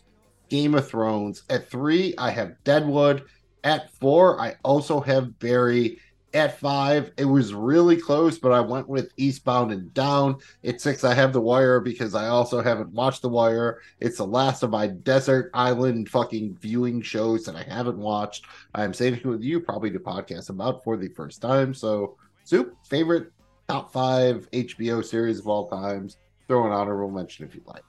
[0.49, 1.43] Game of Thrones.
[1.49, 3.23] At three, I have Deadwood.
[3.63, 5.99] At four, I also have Barry.
[6.35, 10.39] At five, it was really close, but I went with Eastbound and Down.
[10.65, 13.79] At six, I have The Wire because I also haven't watched The Wire.
[14.01, 18.47] It's the last of my desert island fucking viewing shows that I haven't watched.
[18.73, 21.73] I'm saving it with you probably to podcast about for the first time.
[21.73, 23.31] So, Soup, favorite
[23.69, 26.17] top five HBO series of all times.
[26.49, 27.83] Throw an honorable mention if you'd like.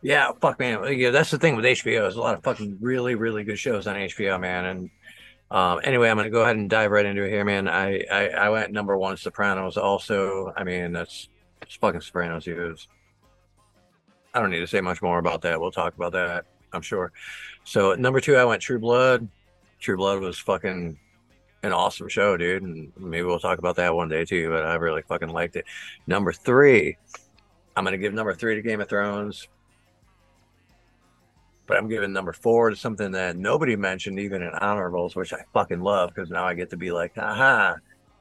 [0.00, 0.96] Yeah, fuck man.
[0.98, 2.02] Yeah, that's the thing with HBO.
[2.02, 4.64] There's a lot of fucking really, really good shows on HBO, man.
[4.64, 4.90] And
[5.52, 7.68] um, anyway, I'm gonna go ahead and dive right into it here, man.
[7.68, 9.76] I I, I went number one, Sopranos.
[9.76, 11.28] Also, I mean that's
[11.60, 12.44] it's fucking Sopranos.
[12.44, 12.80] Dude.
[14.32, 15.60] I don't need to say much more about that.
[15.60, 17.12] We'll talk about that, I'm sure.
[17.64, 19.28] So number two, I went True Blood.
[19.78, 20.98] True Blood was fucking
[21.62, 24.48] an awesome show, dude, and maybe we'll talk about that one day too.
[24.48, 25.66] But I really fucking liked it.
[26.06, 26.96] Number three,
[27.76, 29.48] I'm gonna give number three to Game of Thrones
[31.72, 35.42] but I'm giving number four to something that nobody mentioned, even in honorables, which I
[35.54, 37.76] fucking love because now I get to be like, aha,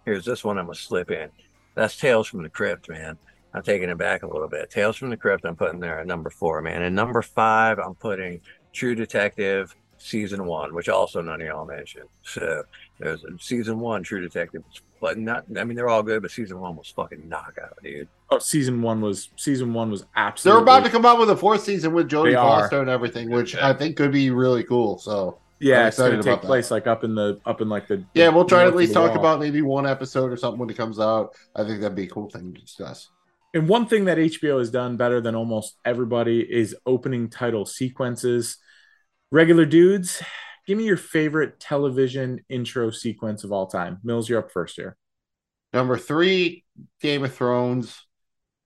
[0.06, 1.30] here's this one I'm gonna slip in.
[1.76, 3.18] That's Tales from the Crypt, man.
[3.54, 4.70] I'm taking it back a little bit.
[4.70, 6.82] Tales from the Crypt, I'm putting there at number four, man.
[6.84, 8.40] And number five, I'm putting
[8.72, 12.08] True Detective season one, which also none of y'all mentioned.
[12.22, 12.64] So
[13.00, 14.64] there's season one True Detective,
[15.02, 15.44] but not.
[15.58, 18.08] I mean, they're all good, but season one was fucking knockout, dude.
[18.34, 20.56] Oh, season one was season one was absolutely.
[20.58, 22.62] They're about to come out with a fourth season with Jodie They are.
[22.62, 24.98] Foster and everything, which I think could be really cool.
[25.00, 26.48] So Yeah, I'm it's gonna take about that.
[26.48, 28.04] place like up in the up in like the.
[28.14, 29.20] yeah, we'll try to at least talk wall.
[29.20, 31.36] about maybe one episode or something when it comes out.
[31.56, 33.10] I think that'd be a cool thing to discuss.
[33.54, 38.58] And one thing that HBO has done better than almost everybody is opening title sequences.
[39.30, 40.24] Regular dudes,
[40.66, 44.00] give me your favorite television intro sequence of all time.
[44.06, 44.96] Mills, you're up first here.
[45.74, 46.64] Number three,
[47.02, 47.98] Game of Thrones.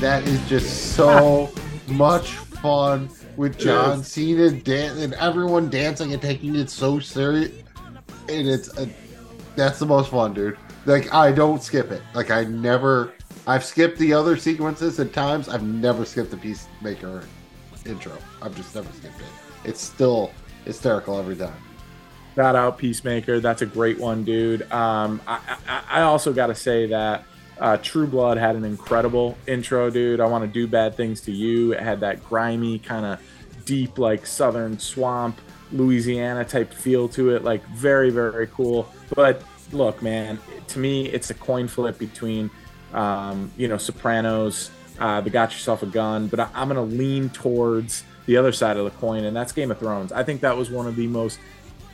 [0.00, 1.50] That is just so
[1.88, 7.50] much fun with John Cena dan- and everyone dancing and taking it so serious.
[8.28, 8.88] And it's a,
[9.56, 10.56] that's the most fun, dude.
[10.86, 12.02] Like I don't skip it.
[12.14, 13.12] Like I never.
[13.48, 15.48] I've skipped the other sequences at times.
[15.48, 17.24] I've never skipped the Peacemaker
[17.84, 18.12] intro.
[18.40, 19.26] I've just never skipped it.
[19.64, 20.30] It's still
[20.64, 21.56] hysterical every time.
[22.36, 23.40] Shout out Peacemaker.
[23.40, 24.70] That's a great one, dude.
[24.70, 27.24] Um, I, I, I also got to say that
[27.60, 30.20] uh, True Blood had an incredible intro, dude.
[30.20, 31.72] I want to do bad things to you.
[31.72, 33.20] It had that grimy kind of
[33.64, 35.40] deep, like southern swamp,
[35.72, 37.44] Louisiana type feel to it.
[37.44, 38.88] Like very, very cool.
[39.14, 39.42] But
[39.72, 42.50] look, man, to me, it's a coin flip between,
[42.92, 46.96] um, you know, Sopranos, uh, the Got Yourself a Gun, but I, I'm going to
[46.96, 50.12] lean towards the other side of the coin, and that's Game of Thrones.
[50.12, 51.38] I think that was one of the most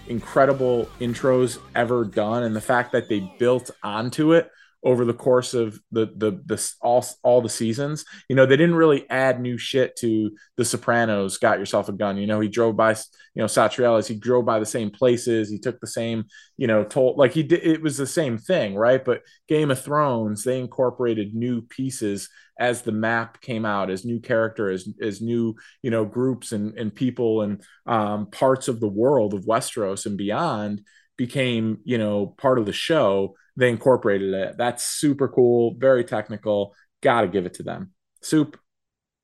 [0.08, 4.50] incredible intros ever done, and the fact that they built onto it
[4.84, 8.04] over the course of the the the all all the seasons.
[8.28, 11.38] You know, they didn't really add new shit to The Sopranos.
[11.38, 12.18] Got yourself a gun.
[12.18, 14.06] You know, he drove by, you know, Satriale's.
[14.06, 15.50] He drove by the same places.
[15.50, 16.26] He took the same,
[16.58, 17.64] you know, told like he did.
[17.64, 19.02] It was the same thing, right?
[19.02, 24.20] But Game of Thrones, they incorporated new pieces as the map came out, as new
[24.20, 28.88] character, as as new, you know, groups and and people and um, parts of the
[28.88, 30.82] world of Westeros and beyond
[31.16, 34.56] became, you know, part of the show they incorporated it.
[34.58, 36.74] That's super cool, very technical.
[37.02, 37.92] Got to give it to them.
[38.22, 38.58] Soup.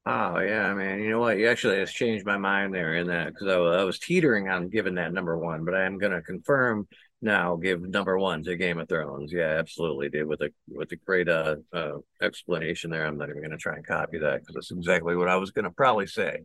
[0.06, 1.00] Oh yeah, man.
[1.00, 1.38] You know what?
[1.38, 4.48] You actually has changed my mind there in that because I, was- I was teetering
[4.48, 6.88] on giving that number one, but I am going to confirm
[7.20, 7.56] now.
[7.56, 9.30] Give number one to Game of Thrones.
[9.32, 10.26] Yeah, absolutely, dude.
[10.26, 13.06] With a with a great uh, uh explanation there.
[13.06, 15.50] I'm not even going to try and copy that because that's exactly what I was
[15.50, 16.38] going to probably say.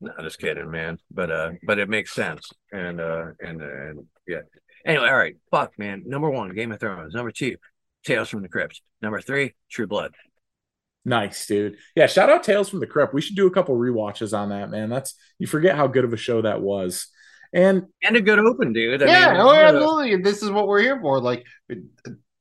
[0.00, 0.98] No, just kidding, man.
[1.10, 4.42] But uh, but it makes sense, and uh, and and yeah.
[4.84, 5.36] Anyway, all right.
[5.50, 6.02] Fuck, man.
[6.06, 7.14] Number one, Game of Thrones.
[7.14, 7.56] Number two,
[8.04, 8.82] Tales from the Crypt.
[9.00, 10.14] Number three, True Blood.
[11.04, 11.76] Nice, dude.
[11.94, 13.12] Yeah, shout out Tales from the Crypt.
[13.12, 14.88] We should do a couple rewatches on that, man.
[14.88, 17.08] That's you forget how good of a show that was.
[17.52, 19.02] And And a good open, dude.
[19.02, 20.14] I yeah, mean, oh, absolutely.
[20.14, 21.20] And this is what we're here for.
[21.20, 21.44] Like,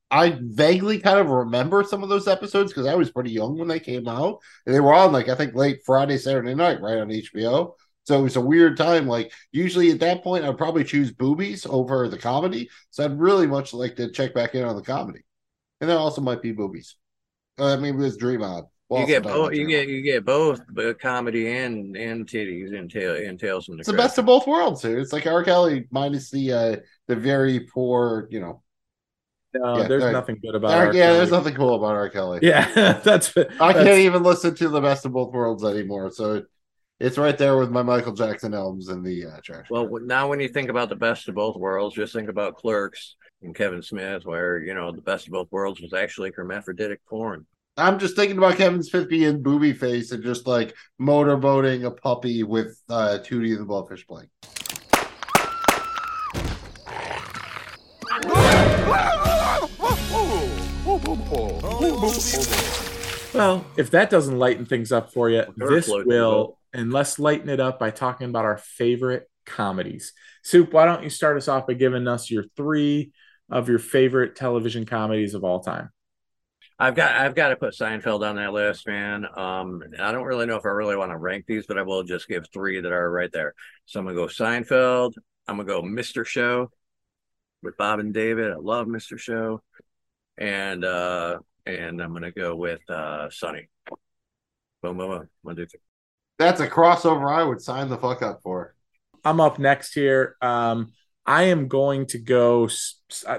[0.09, 3.67] I vaguely kind of remember some of those episodes because I was pretty young when
[3.67, 6.99] they came out, and they were on like I think late Friday, Saturday night, right
[6.99, 7.73] on HBO.
[8.05, 9.07] So it was a weird time.
[9.07, 12.69] Like usually at that point, I'd probably choose boobies over the comedy.
[12.91, 15.21] So I'd really much like to check back in on the comedy,
[15.81, 16.95] and there also might be boobies.
[17.57, 18.65] Uh, maybe it was Dream On.
[18.89, 19.53] We'll you get both.
[19.53, 20.61] You get you get both
[20.99, 24.45] comedy and and titties and tail and tales from the It's the best of both
[24.45, 24.99] worlds here.
[24.99, 25.43] It's like R.
[25.43, 26.75] Kelly minus the uh
[27.07, 28.61] the very poor, you know.
[29.53, 30.93] no, Yeah, there's there- nothing good about R- R.
[30.93, 31.17] yeah, Kelly.
[31.17, 32.09] there's nothing cool about R.
[32.09, 32.39] Kelly.
[32.43, 36.11] Yeah, that's I that's- can't even listen to the best of both worlds anymore.
[36.11, 36.45] So it,
[36.99, 39.67] it's right there with my Michael Jackson albums in the uh, trash.
[39.69, 42.55] Well, w- now when you think about the best of both worlds, just think about
[42.55, 46.99] Clerks and Kevin Smith, where you know the best of both worlds was actually hermaphroditic
[47.05, 47.45] porn.
[47.75, 52.43] I'm just thinking about Kevin Smith being booby face and just like motorboating a puppy
[52.43, 54.29] with uh Tootie and the Blowfish playing.
[63.33, 66.57] Well, if that doesn't lighten things up for you, this float will.
[66.73, 70.13] And let's lighten it up by talking about our favorite comedies.
[70.43, 73.11] Soup, why don't you start us off by giving us your three
[73.49, 75.89] of your favorite television comedies of all time?
[76.79, 79.25] I've got I've got to put Seinfeld on that list, man.
[79.37, 82.03] Um, I don't really know if I really want to rank these, but I will
[82.03, 83.53] just give three that are right there.
[83.85, 85.13] So I'm gonna go Seinfeld.
[85.47, 86.25] I'm gonna go Mr.
[86.25, 86.71] Show
[87.61, 88.51] with Bob and David.
[88.51, 89.19] I love Mr.
[89.19, 89.61] Show,
[90.37, 93.69] and uh, and I'm gonna go with uh, Sunny.
[94.81, 95.29] Boom, boom, boom.
[95.43, 95.79] One, two, three.
[96.39, 98.75] That's a crossover I would sign the fuck up for.
[99.23, 100.35] I'm up next here.
[100.41, 100.93] Um,
[101.25, 102.69] I am going to go.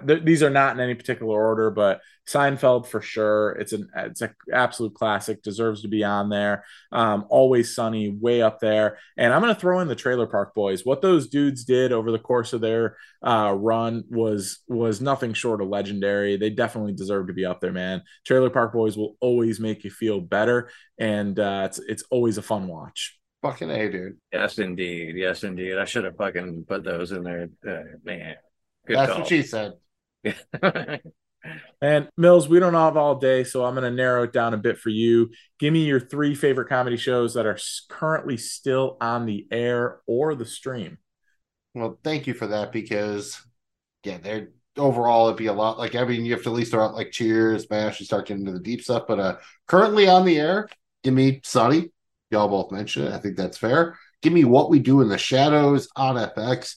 [0.02, 3.50] these are not in any particular order, but Seinfeld for sure.
[3.52, 5.42] It's an it's an absolute classic.
[5.42, 6.64] Deserves to be on there.
[6.90, 8.98] Um, Always Sunny, way up there.
[9.18, 10.86] And I'm going to throw in the Trailer Park Boys.
[10.86, 15.60] What those dudes did over the course of their uh, run was was nothing short
[15.60, 16.36] of legendary.
[16.36, 18.02] They definitely deserve to be up there, man.
[18.24, 22.42] Trailer Park Boys will always make you feel better, and uh, it's it's always a
[22.42, 23.18] fun watch.
[23.44, 24.16] Fucking A, dude.
[24.32, 25.16] Yes, indeed.
[25.16, 25.76] Yes, indeed.
[25.76, 27.50] I should have fucking put those in there.
[27.66, 28.36] Uh, man,
[28.86, 29.20] good That's call.
[29.20, 29.74] what she said.
[31.82, 34.56] And Mills, we don't have all day, so I'm going to narrow it down a
[34.56, 35.30] bit for you.
[35.58, 37.58] Give me your three favorite comedy shows that are
[37.90, 40.96] currently still on the air or the stream.
[41.74, 43.44] Well, thank you for that because,
[44.04, 45.78] yeah, they're overall it'd be a lot.
[45.78, 48.26] Like, I mean, you have to at least throw out like Cheers, Smash, and start
[48.26, 49.04] getting into the deep stuff.
[49.06, 49.36] But uh
[49.66, 50.70] currently on the air,
[51.02, 51.90] give me Sunny.
[52.34, 53.12] Y'all both mentioned it.
[53.12, 53.96] I think that's fair.
[54.22, 56.74] Give me What We Do in the Shadows on FX.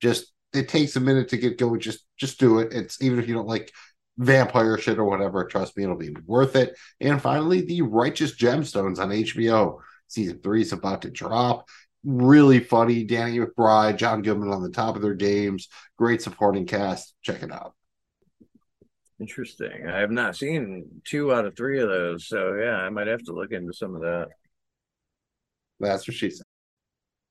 [0.00, 1.78] Just it takes a minute to get going.
[1.78, 2.72] Just just do it.
[2.72, 3.72] It's even if you don't like
[4.18, 5.44] vampire shit or whatever.
[5.44, 6.76] Trust me, it'll be worth it.
[7.00, 9.78] And finally, The Righteous Gemstones on HBO.
[10.08, 11.68] Season three is about to drop.
[12.02, 13.04] Really funny.
[13.04, 15.68] Danny McBride, John Goodman on the top of their games.
[15.96, 17.14] Great supporting cast.
[17.22, 17.74] Check it out.
[19.20, 19.88] Interesting.
[19.88, 23.22] I have not seen two out of three of those, so yeah, I might have
[23.24, 24.28] to look into some of that.
[25.80, 26.44] That's what she said.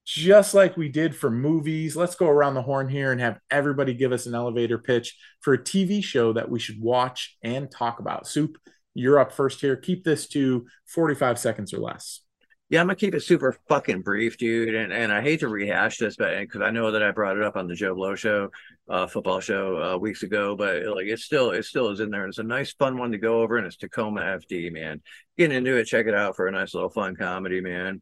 [0.05, 3.93] Just like we did for movies, let's go around the horn here and have everybody
[3.93, 7.99] give us an elevator pitch for a TV show that we should watch and talk
[7.99, 8.25] about.
[8.25, 8.57] Soup,
[8.93, 9.75] you're up first here.
[9.75, 12.21] Keep this to 45 seconds or less.
[12.69, 14.75] Yeah, I'm gonna keep it super fucking brief, dude.
[14.75, 17.43] And and I hate to rehash this, but because I know that I brought it
[17.43, 18.49] up on the Joe Blow show,
[18.89, 22.27] uh, football show uh, weeks ago, but like it still it still is in there.
[22.27, 25.01] It's a nice fun one to go over, and it's Tacoma FD, man.
[25.37, 28.01] Get into it, check it out for a nice little fun comedy, man.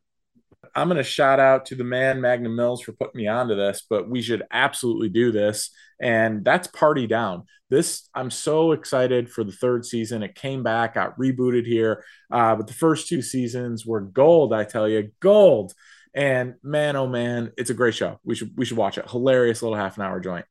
[0.76, 3.86] I'm going to shout out to the man Magnum Mills for putting me onto this,
[3.90, 5.70] but we should absolutely do this.
[6.02, 7.44] And that's Party Down.
[7.70, 10.24] This, I'm so excited for the third season.
[10.24, 12.04] It came back, got rebooted here.
[12.32, 15.74] Uh, but the first two seasons were gold, I tell you, gold.
[16.14, 18.20] And man, oh man, it's a great show.
[18.24, 19.10] We should we should watch it.
[19.10, 20.46] Hilarious little half an hour joint.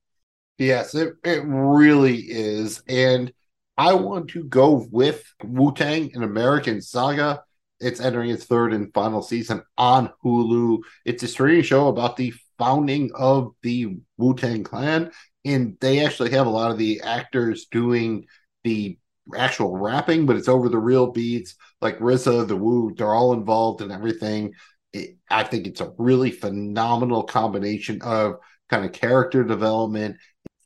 [0.59, 2.83] Yes, it, it really is.
[2.87, 3.33] And
[3.77, 7.43] I want to go with Wu Tang, an American saga
[7.81, 10.79] it's entering its third and final season on Hulu.
[11.05, 15.11] It's a streaming show about the founding of the Wu Tang Clan,
[15.45, 18.27] and they actually have a lot of the actors doing
[18.63, 18.99] the
[19.37, 21.57] actual rapping, but it's over the real beats.
[21.81, 24.53] Like RZA, the Wu, they're all involved in everything.
[24.93, 28.37] It, I think it's a really phenomenal combination of
[28.71, 30.17] kind of character development.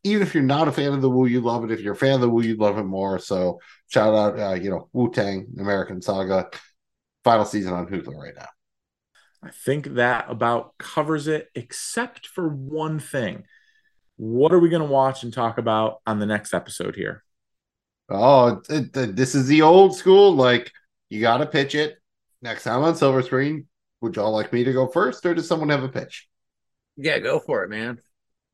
[0.05, 1.73] Even if you're not a fan of the Wu, you love it.
[1.73, 3.19] If you're a fan of the Wu, you love it more.
[3.19, 6.49] So shout out, uh, you know, Wu Tang American Saga
[7.29, 8.49] final season on Hulu right now.
[9.43, 13.45] I think that about covers it, except for one thing.
[14.17, 17.23] What are we going to watch and talk about on the next episode here?
[18.09, 20.35] Oh, it, it, this is the old school.
[20.35, 20.73] Like,
[21.11, 21.99] you got to pitch it
[22.41, 23.67] next time on Silver Screen.
[24.01, 26.27] Would y'all like me to go first, or does someone have a pitch?
[26.97, 27.99] Yeah, go for it, man.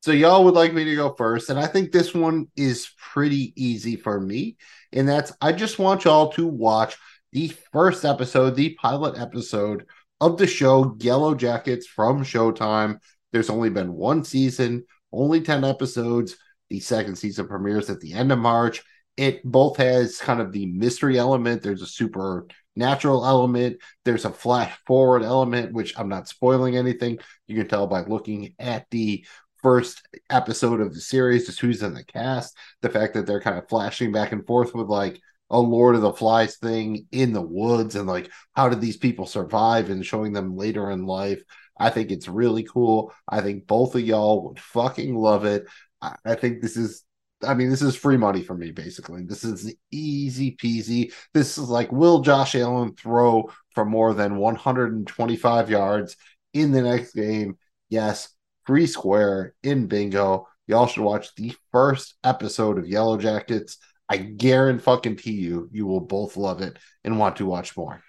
[0.02, 1.48] So, y'all would like me to go first.
[1.48, 4.56] And I think this one is pretty easy for me.
[4.92, 6.96] And that's I just want y'all to watch
[7.34, 9.84] the first episode, the pilot episode
[10.20, 13.00] of the show Yellow Jackets from Showtime.
[13.32, 16.36] There's only been one season, only 10 episodes.
[16.70, 18.84] The second season premieres at the end of March.
[19.16, 24.72] It both has kind of the mystery element, there's a supernatural element, there's a flash
[24.86, 27.18] forward element, which I'm not spoiling anything.
[27.48, 29.26] You can tell by looking at the
[29.60, 33.58] first episode of the series, just who's in the cast, the fact that they're kind
[33.58, 35.20] of flashing back and forth with like
[35.54, 39.24] a Lord of the Flies thing in the woods and like how did these people
[39.24, 41.40] survive and showing them later in life.
[41.78, 43.12] I think it's really cool.
[43.28, 45.66] I think both of y'all would fucking love it.
[46.02, 47.04] I, I think this is
[47.46, 49.22] I mean, this is free money for me, basically.
[49.24, 51.12] This is easy peasy.
[51.34, 56.16] This is like, will Josh Allen throw for more than 125 yards
[56.52, 57.58] in the next game?
[57.90, 58.28] Yes,
[58.66, 60.48] free square in bingo.
[60.66, 63.78] Y'all should watch the first episode of Yellow Jackets.
[64.08, 68.02] I guarantee you, you will both love it and want to watch more.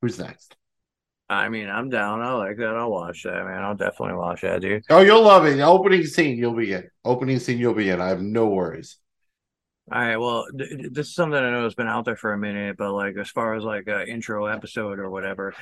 [0.00, 0.56] Who's next?
[1.28, 2.20] I mean, I'm down.
[2.20, 2.76] I like that.
[2.76, 3.62] I'll watch that, man.
[3.62, 4.84] I'll definitely watch that, dude.
[4.90, 5.56] Oh, you'll love it.
[5.56, 6.88] The Opening scene, you'll be in.
[7.04, 8.00] Opening scene, you'll be in.
[8.00, 8.98] I have no worries.
[9.90, 10.16] All right.
[10.16, 12.92] Well, th- this is something I know has been out there for a minute, but
[12.92, 15.54] like as far as like a intro episode or whatever,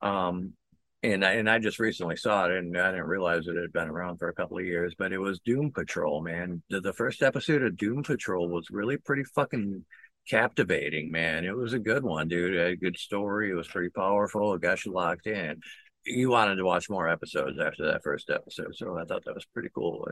[0.00, 0.54] um,
[1.02, 3.88] and I, and I just recently saw it and I didn't realize it had been
[3.88, 6.62] around for a couple of years, but it was Doom Patrol, man.
[6.70, 9.84] The, the first episode of Doom Patrol was really pretty fucking
[10.28, 11.44] captivating, man.
[11.44, 12.56] It was a good one, dude.
[12.56, 13.50] A good story.
[13.50, 14.54] It was pretty powerful.
[14.54, 15.60] It got you locked in.
[16.04, 19.46] You wanted to watch more episodes after that first episode, so I thought that was
[19.46, 20.06] pretty cool.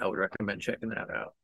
[0.00, 1.34] I would recommend checking that out.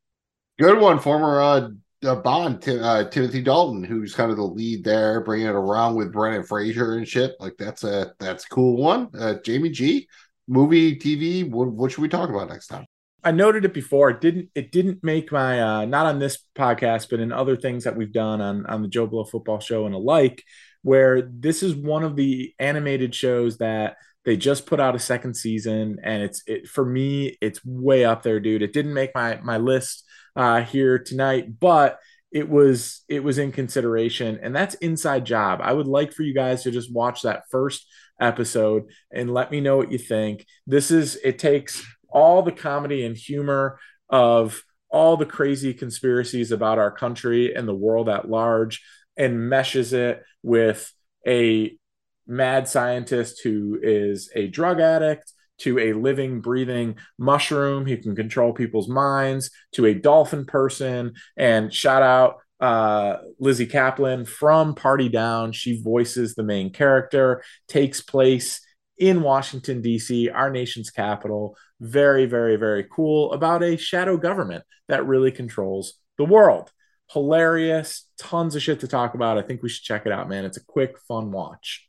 [0.57, 1.69] Good one, former uh,
[2.05, 6.13] uh, Bond, uh, Timothy Dalton, who's kind of the lead there, bringing it around with
[6.13, 7.35] Brendan Fraser and shit.
[7.39, 9.09] Like that's a that's a cool one.
[9.17, 10.07] Uh, Jamie G,
[10.47, 11.49] movie, TV.
[11.49, 12.85] What, what should we talk about next time?
[13.23, 14.09] I noted it before.
[14.09, 14.49] It didn't.
[14.55, 18.13] It didn't make my uh, not on this podcast, but in other things that we've
[18.13, 20.43] done on on the Joe Blow Football Show and alike.
[20.81, 25.33] Where this is one of the animated shows that they just put out a second
[25.33, 27.37] season, and it's it for me.
[27.41, 28.61] It's way up there, dude.
[28.61, 30.05] It didn't make my my list
[30.39, 31.99] uh, here tonight, but
[32.31, 35.59] it was it was in consideration, and that's Inside Job.
[35.61, 37.85] I would like for you guys to just watch that first
[38.21, 40.45] episode and let me know what you think.
[40.65, 43.79] This is it takes all the comedy and humor
[44.09, 48.81] of all the crazy conspiracies about our country and the world at large
[49.17, 50.89] and meshes it with
[51.27, 51.77] a
[52.25, 57.85] mad scientist who is a drug addict to a living, breathing mushroom.
[57.85, 61.13] He can control people's minds to a dolphin person.
[61.37, 65.51] And shout out uh, Lizzy Caplan from Party Down.
[65.51, 68.61] She voices the main character, takes place
[68.97, 71.55] in Washington, D.C., our nation's capital.
[71.79, 76.71] Very, very, very cool about a shadow government that really controls the world.
[77.11, 79.37] Hilarious, tons of shit to talk about.
[79.37, 80.45] I think we should check it out, man.
[80.45, 81.88] It's a quick, fun watch.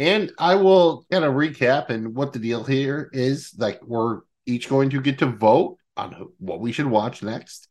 [0.00, 3.52] And I will kind of recap and what the deal here is.
[3.58, 7.68] Like we're each going to get to vote on what we should watch next,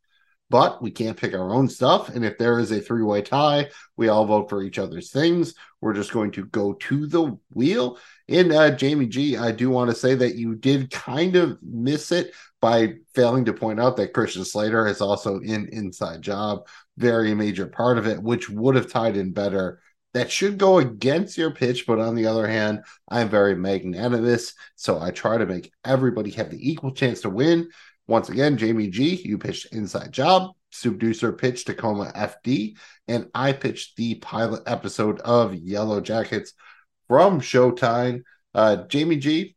[0.48, 2.10] but we can't pick our own stuff.
[2.10, 5.56] And if there is a three way tie, we all vote for each other's things.
[5.82, 7.98] We're just going to go to the wheel.
[8.28, 12.12] And uh, Jamie G, I do want to say that you did kind of miss
[12.12, 17.34] it by failing to point out that Christian Slater is also in Inside Job, very
[17.34, 19.82] major part of it, which would have tied in better
[20.14, 25.00] that should go against your pitch, but on the other hand, I'm very magnanimous, so
[25.00, 27.70] I try to make everybody have the equal chance to win.
[28.08, 32.76] Once again, Jamie G, you pitched Inside Job, Soupdeucer pitched Tacoma FD,
[33.08, 36.54] and I pitched the pilot episode of Yellow Jackets
[37.08, 38.24] from Showtime.
[38.56, 39.56] Uh, Jamie G,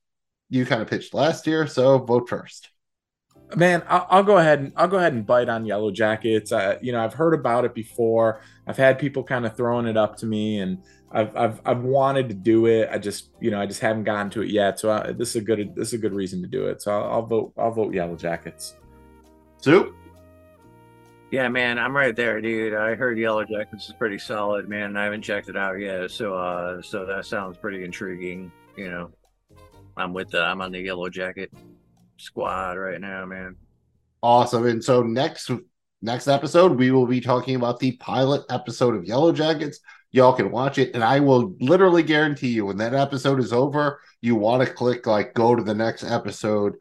[0.50, 2.71] you kind of pitched last year, so vote first
[3.56, 6.52] man I'll, I'll, go ahead and i'll go ahead and bite on yellow jackets.
[6.52, 8.40] Uh, you know i've heard about it before.
[8.66, 10.78] I've had people kind of throwing it up to me and
[11.10, 12.88] I've, I've i've wanted to do it.
[12.90, 14.80] I just you know i just haven't gotten to it yet.
[14.80, 16.82] So I, this is a good this is a good reason to do it.
[16.82, 18.76] So i'll, I'll vote i'll vote yellow jackets.
[19.58, 19.94] Soup
[21.30, 22.74] yeah man i'm right there dude.
[22.74, 24.96] I heard yellow jackets is pretty solid man.
[24.96, 29.10] I haven't checked it out yet so uh so that sounds pretty intriguing you know.
[29.96, 31.52] I'm with the i'm on the yellow jacket
[32.22, 33.56] squad right now, man.
[34.22, 34.66] Awesome.
[34.66, 35.50] And so next
[36.00, 39.80] next episode, we will be talking about the pilot episode of Yellow Jackets.
[40.12, 44.00] Y'all can watch it, and I will literally guarantee you when that episode is over,
[44.20, 46.74] you want to click like go to the next episode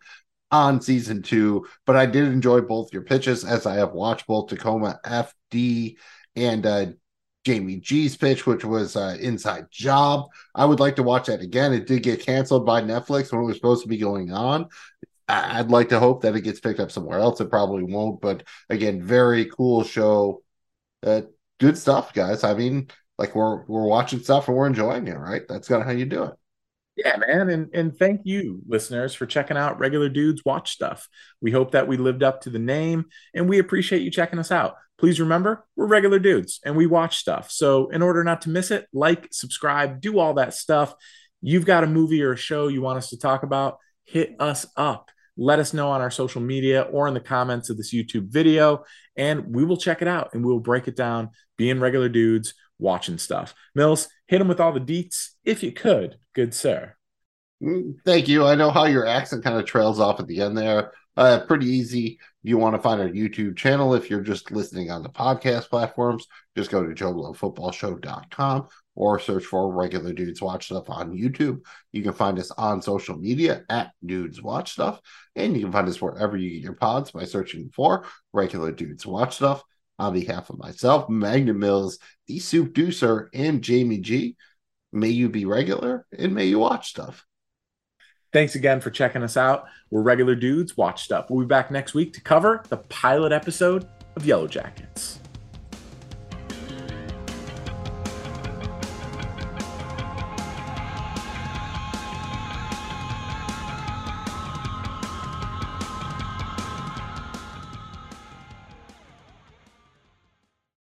[0.52, 1.66] on season two.
[1.86, 5.96] But I did enjoy both your pitches as I have watched both Tacoma FD
[6.36, 6.86] and uh,
[7.44, 10.28] Jamie G's pitch, which was uh, Inside Job.
[10.54, 11.74] I would like to watch that again.
[11.74, 14.68] It did get canceled by Netflix when it was supposed to be going on.
[15.28, 17.40] I'd like to hope that it gets picked up somewhere else.
[17.40, 20.44] It probably won't, but again, very cool show.
[21.04, 21.22] Uh,
[21.60, 22.44] good stuff, guys.
[22.44, 25.44] I mean, like we're we're watching stuff and we're enjoying it, right?
[25.48, 26.34] That's kind of how you do it.
[26.98, 31.08] Yeah, man, and and thank you, listeners, for checking out Regular Dudes Watch Stuff.
[31.40, 34.52] We hope that we lived up to the name, and we appreciate you checking us
[34.52, 34.76] out.
[35.02, 37.50] Please remember, we're regular dudes and we watch stuff.
[37.50, 40.94] So, in order not to miss it, like, subscribe, do all that stuff.
[41.42, 44.66] You've got a movie or a show you want us to talk about, hit us
[44.76, 48.28] up let us know on our social media or in the comments of this YouTube
[48.28, 48.84] video,
[49.16, 52.54] and we will check it out and we will break it down, being regular dudes,
[52.80, 53.54] watching stuff.
[53.74, 56.96] Mills, hit them with all the deets if you could, good sir.
[57.62, 58.46] Mm, thank you.
[58.46, 60.92] I know how your accent kind of trails off at the end there.
[61.16, 62.20] Uh, pretty easy.
[62.42, 66.26] You want to find our YouTube channel if you're just listening on the podcast platforms,
[66.56, 71.62] just go to joeblowfootballshow.com or search for regular dudes watch stuff on YouTube.
[71.92, 75.00] You can find us on social media at dudes watch stuff,
[75.36, 79.06] and you can find us wherever you get your pods by searching for regular dudes
[79.06, 79.64] watch stuff.
[80.00, 84.36] On behalf of myself, Magnum Mills, the Soup Deucer, and Jamie G,
[84.92, 87.24] may you be regular and may you watch stuff.
[88.34, 89.66] Thanks again for checking us out.
[89.92, 91.30] We're regular dudes, watch stuff.
[91.30, 95.21] We'll be back next week to cover the pilot episode of Yellow Jackets.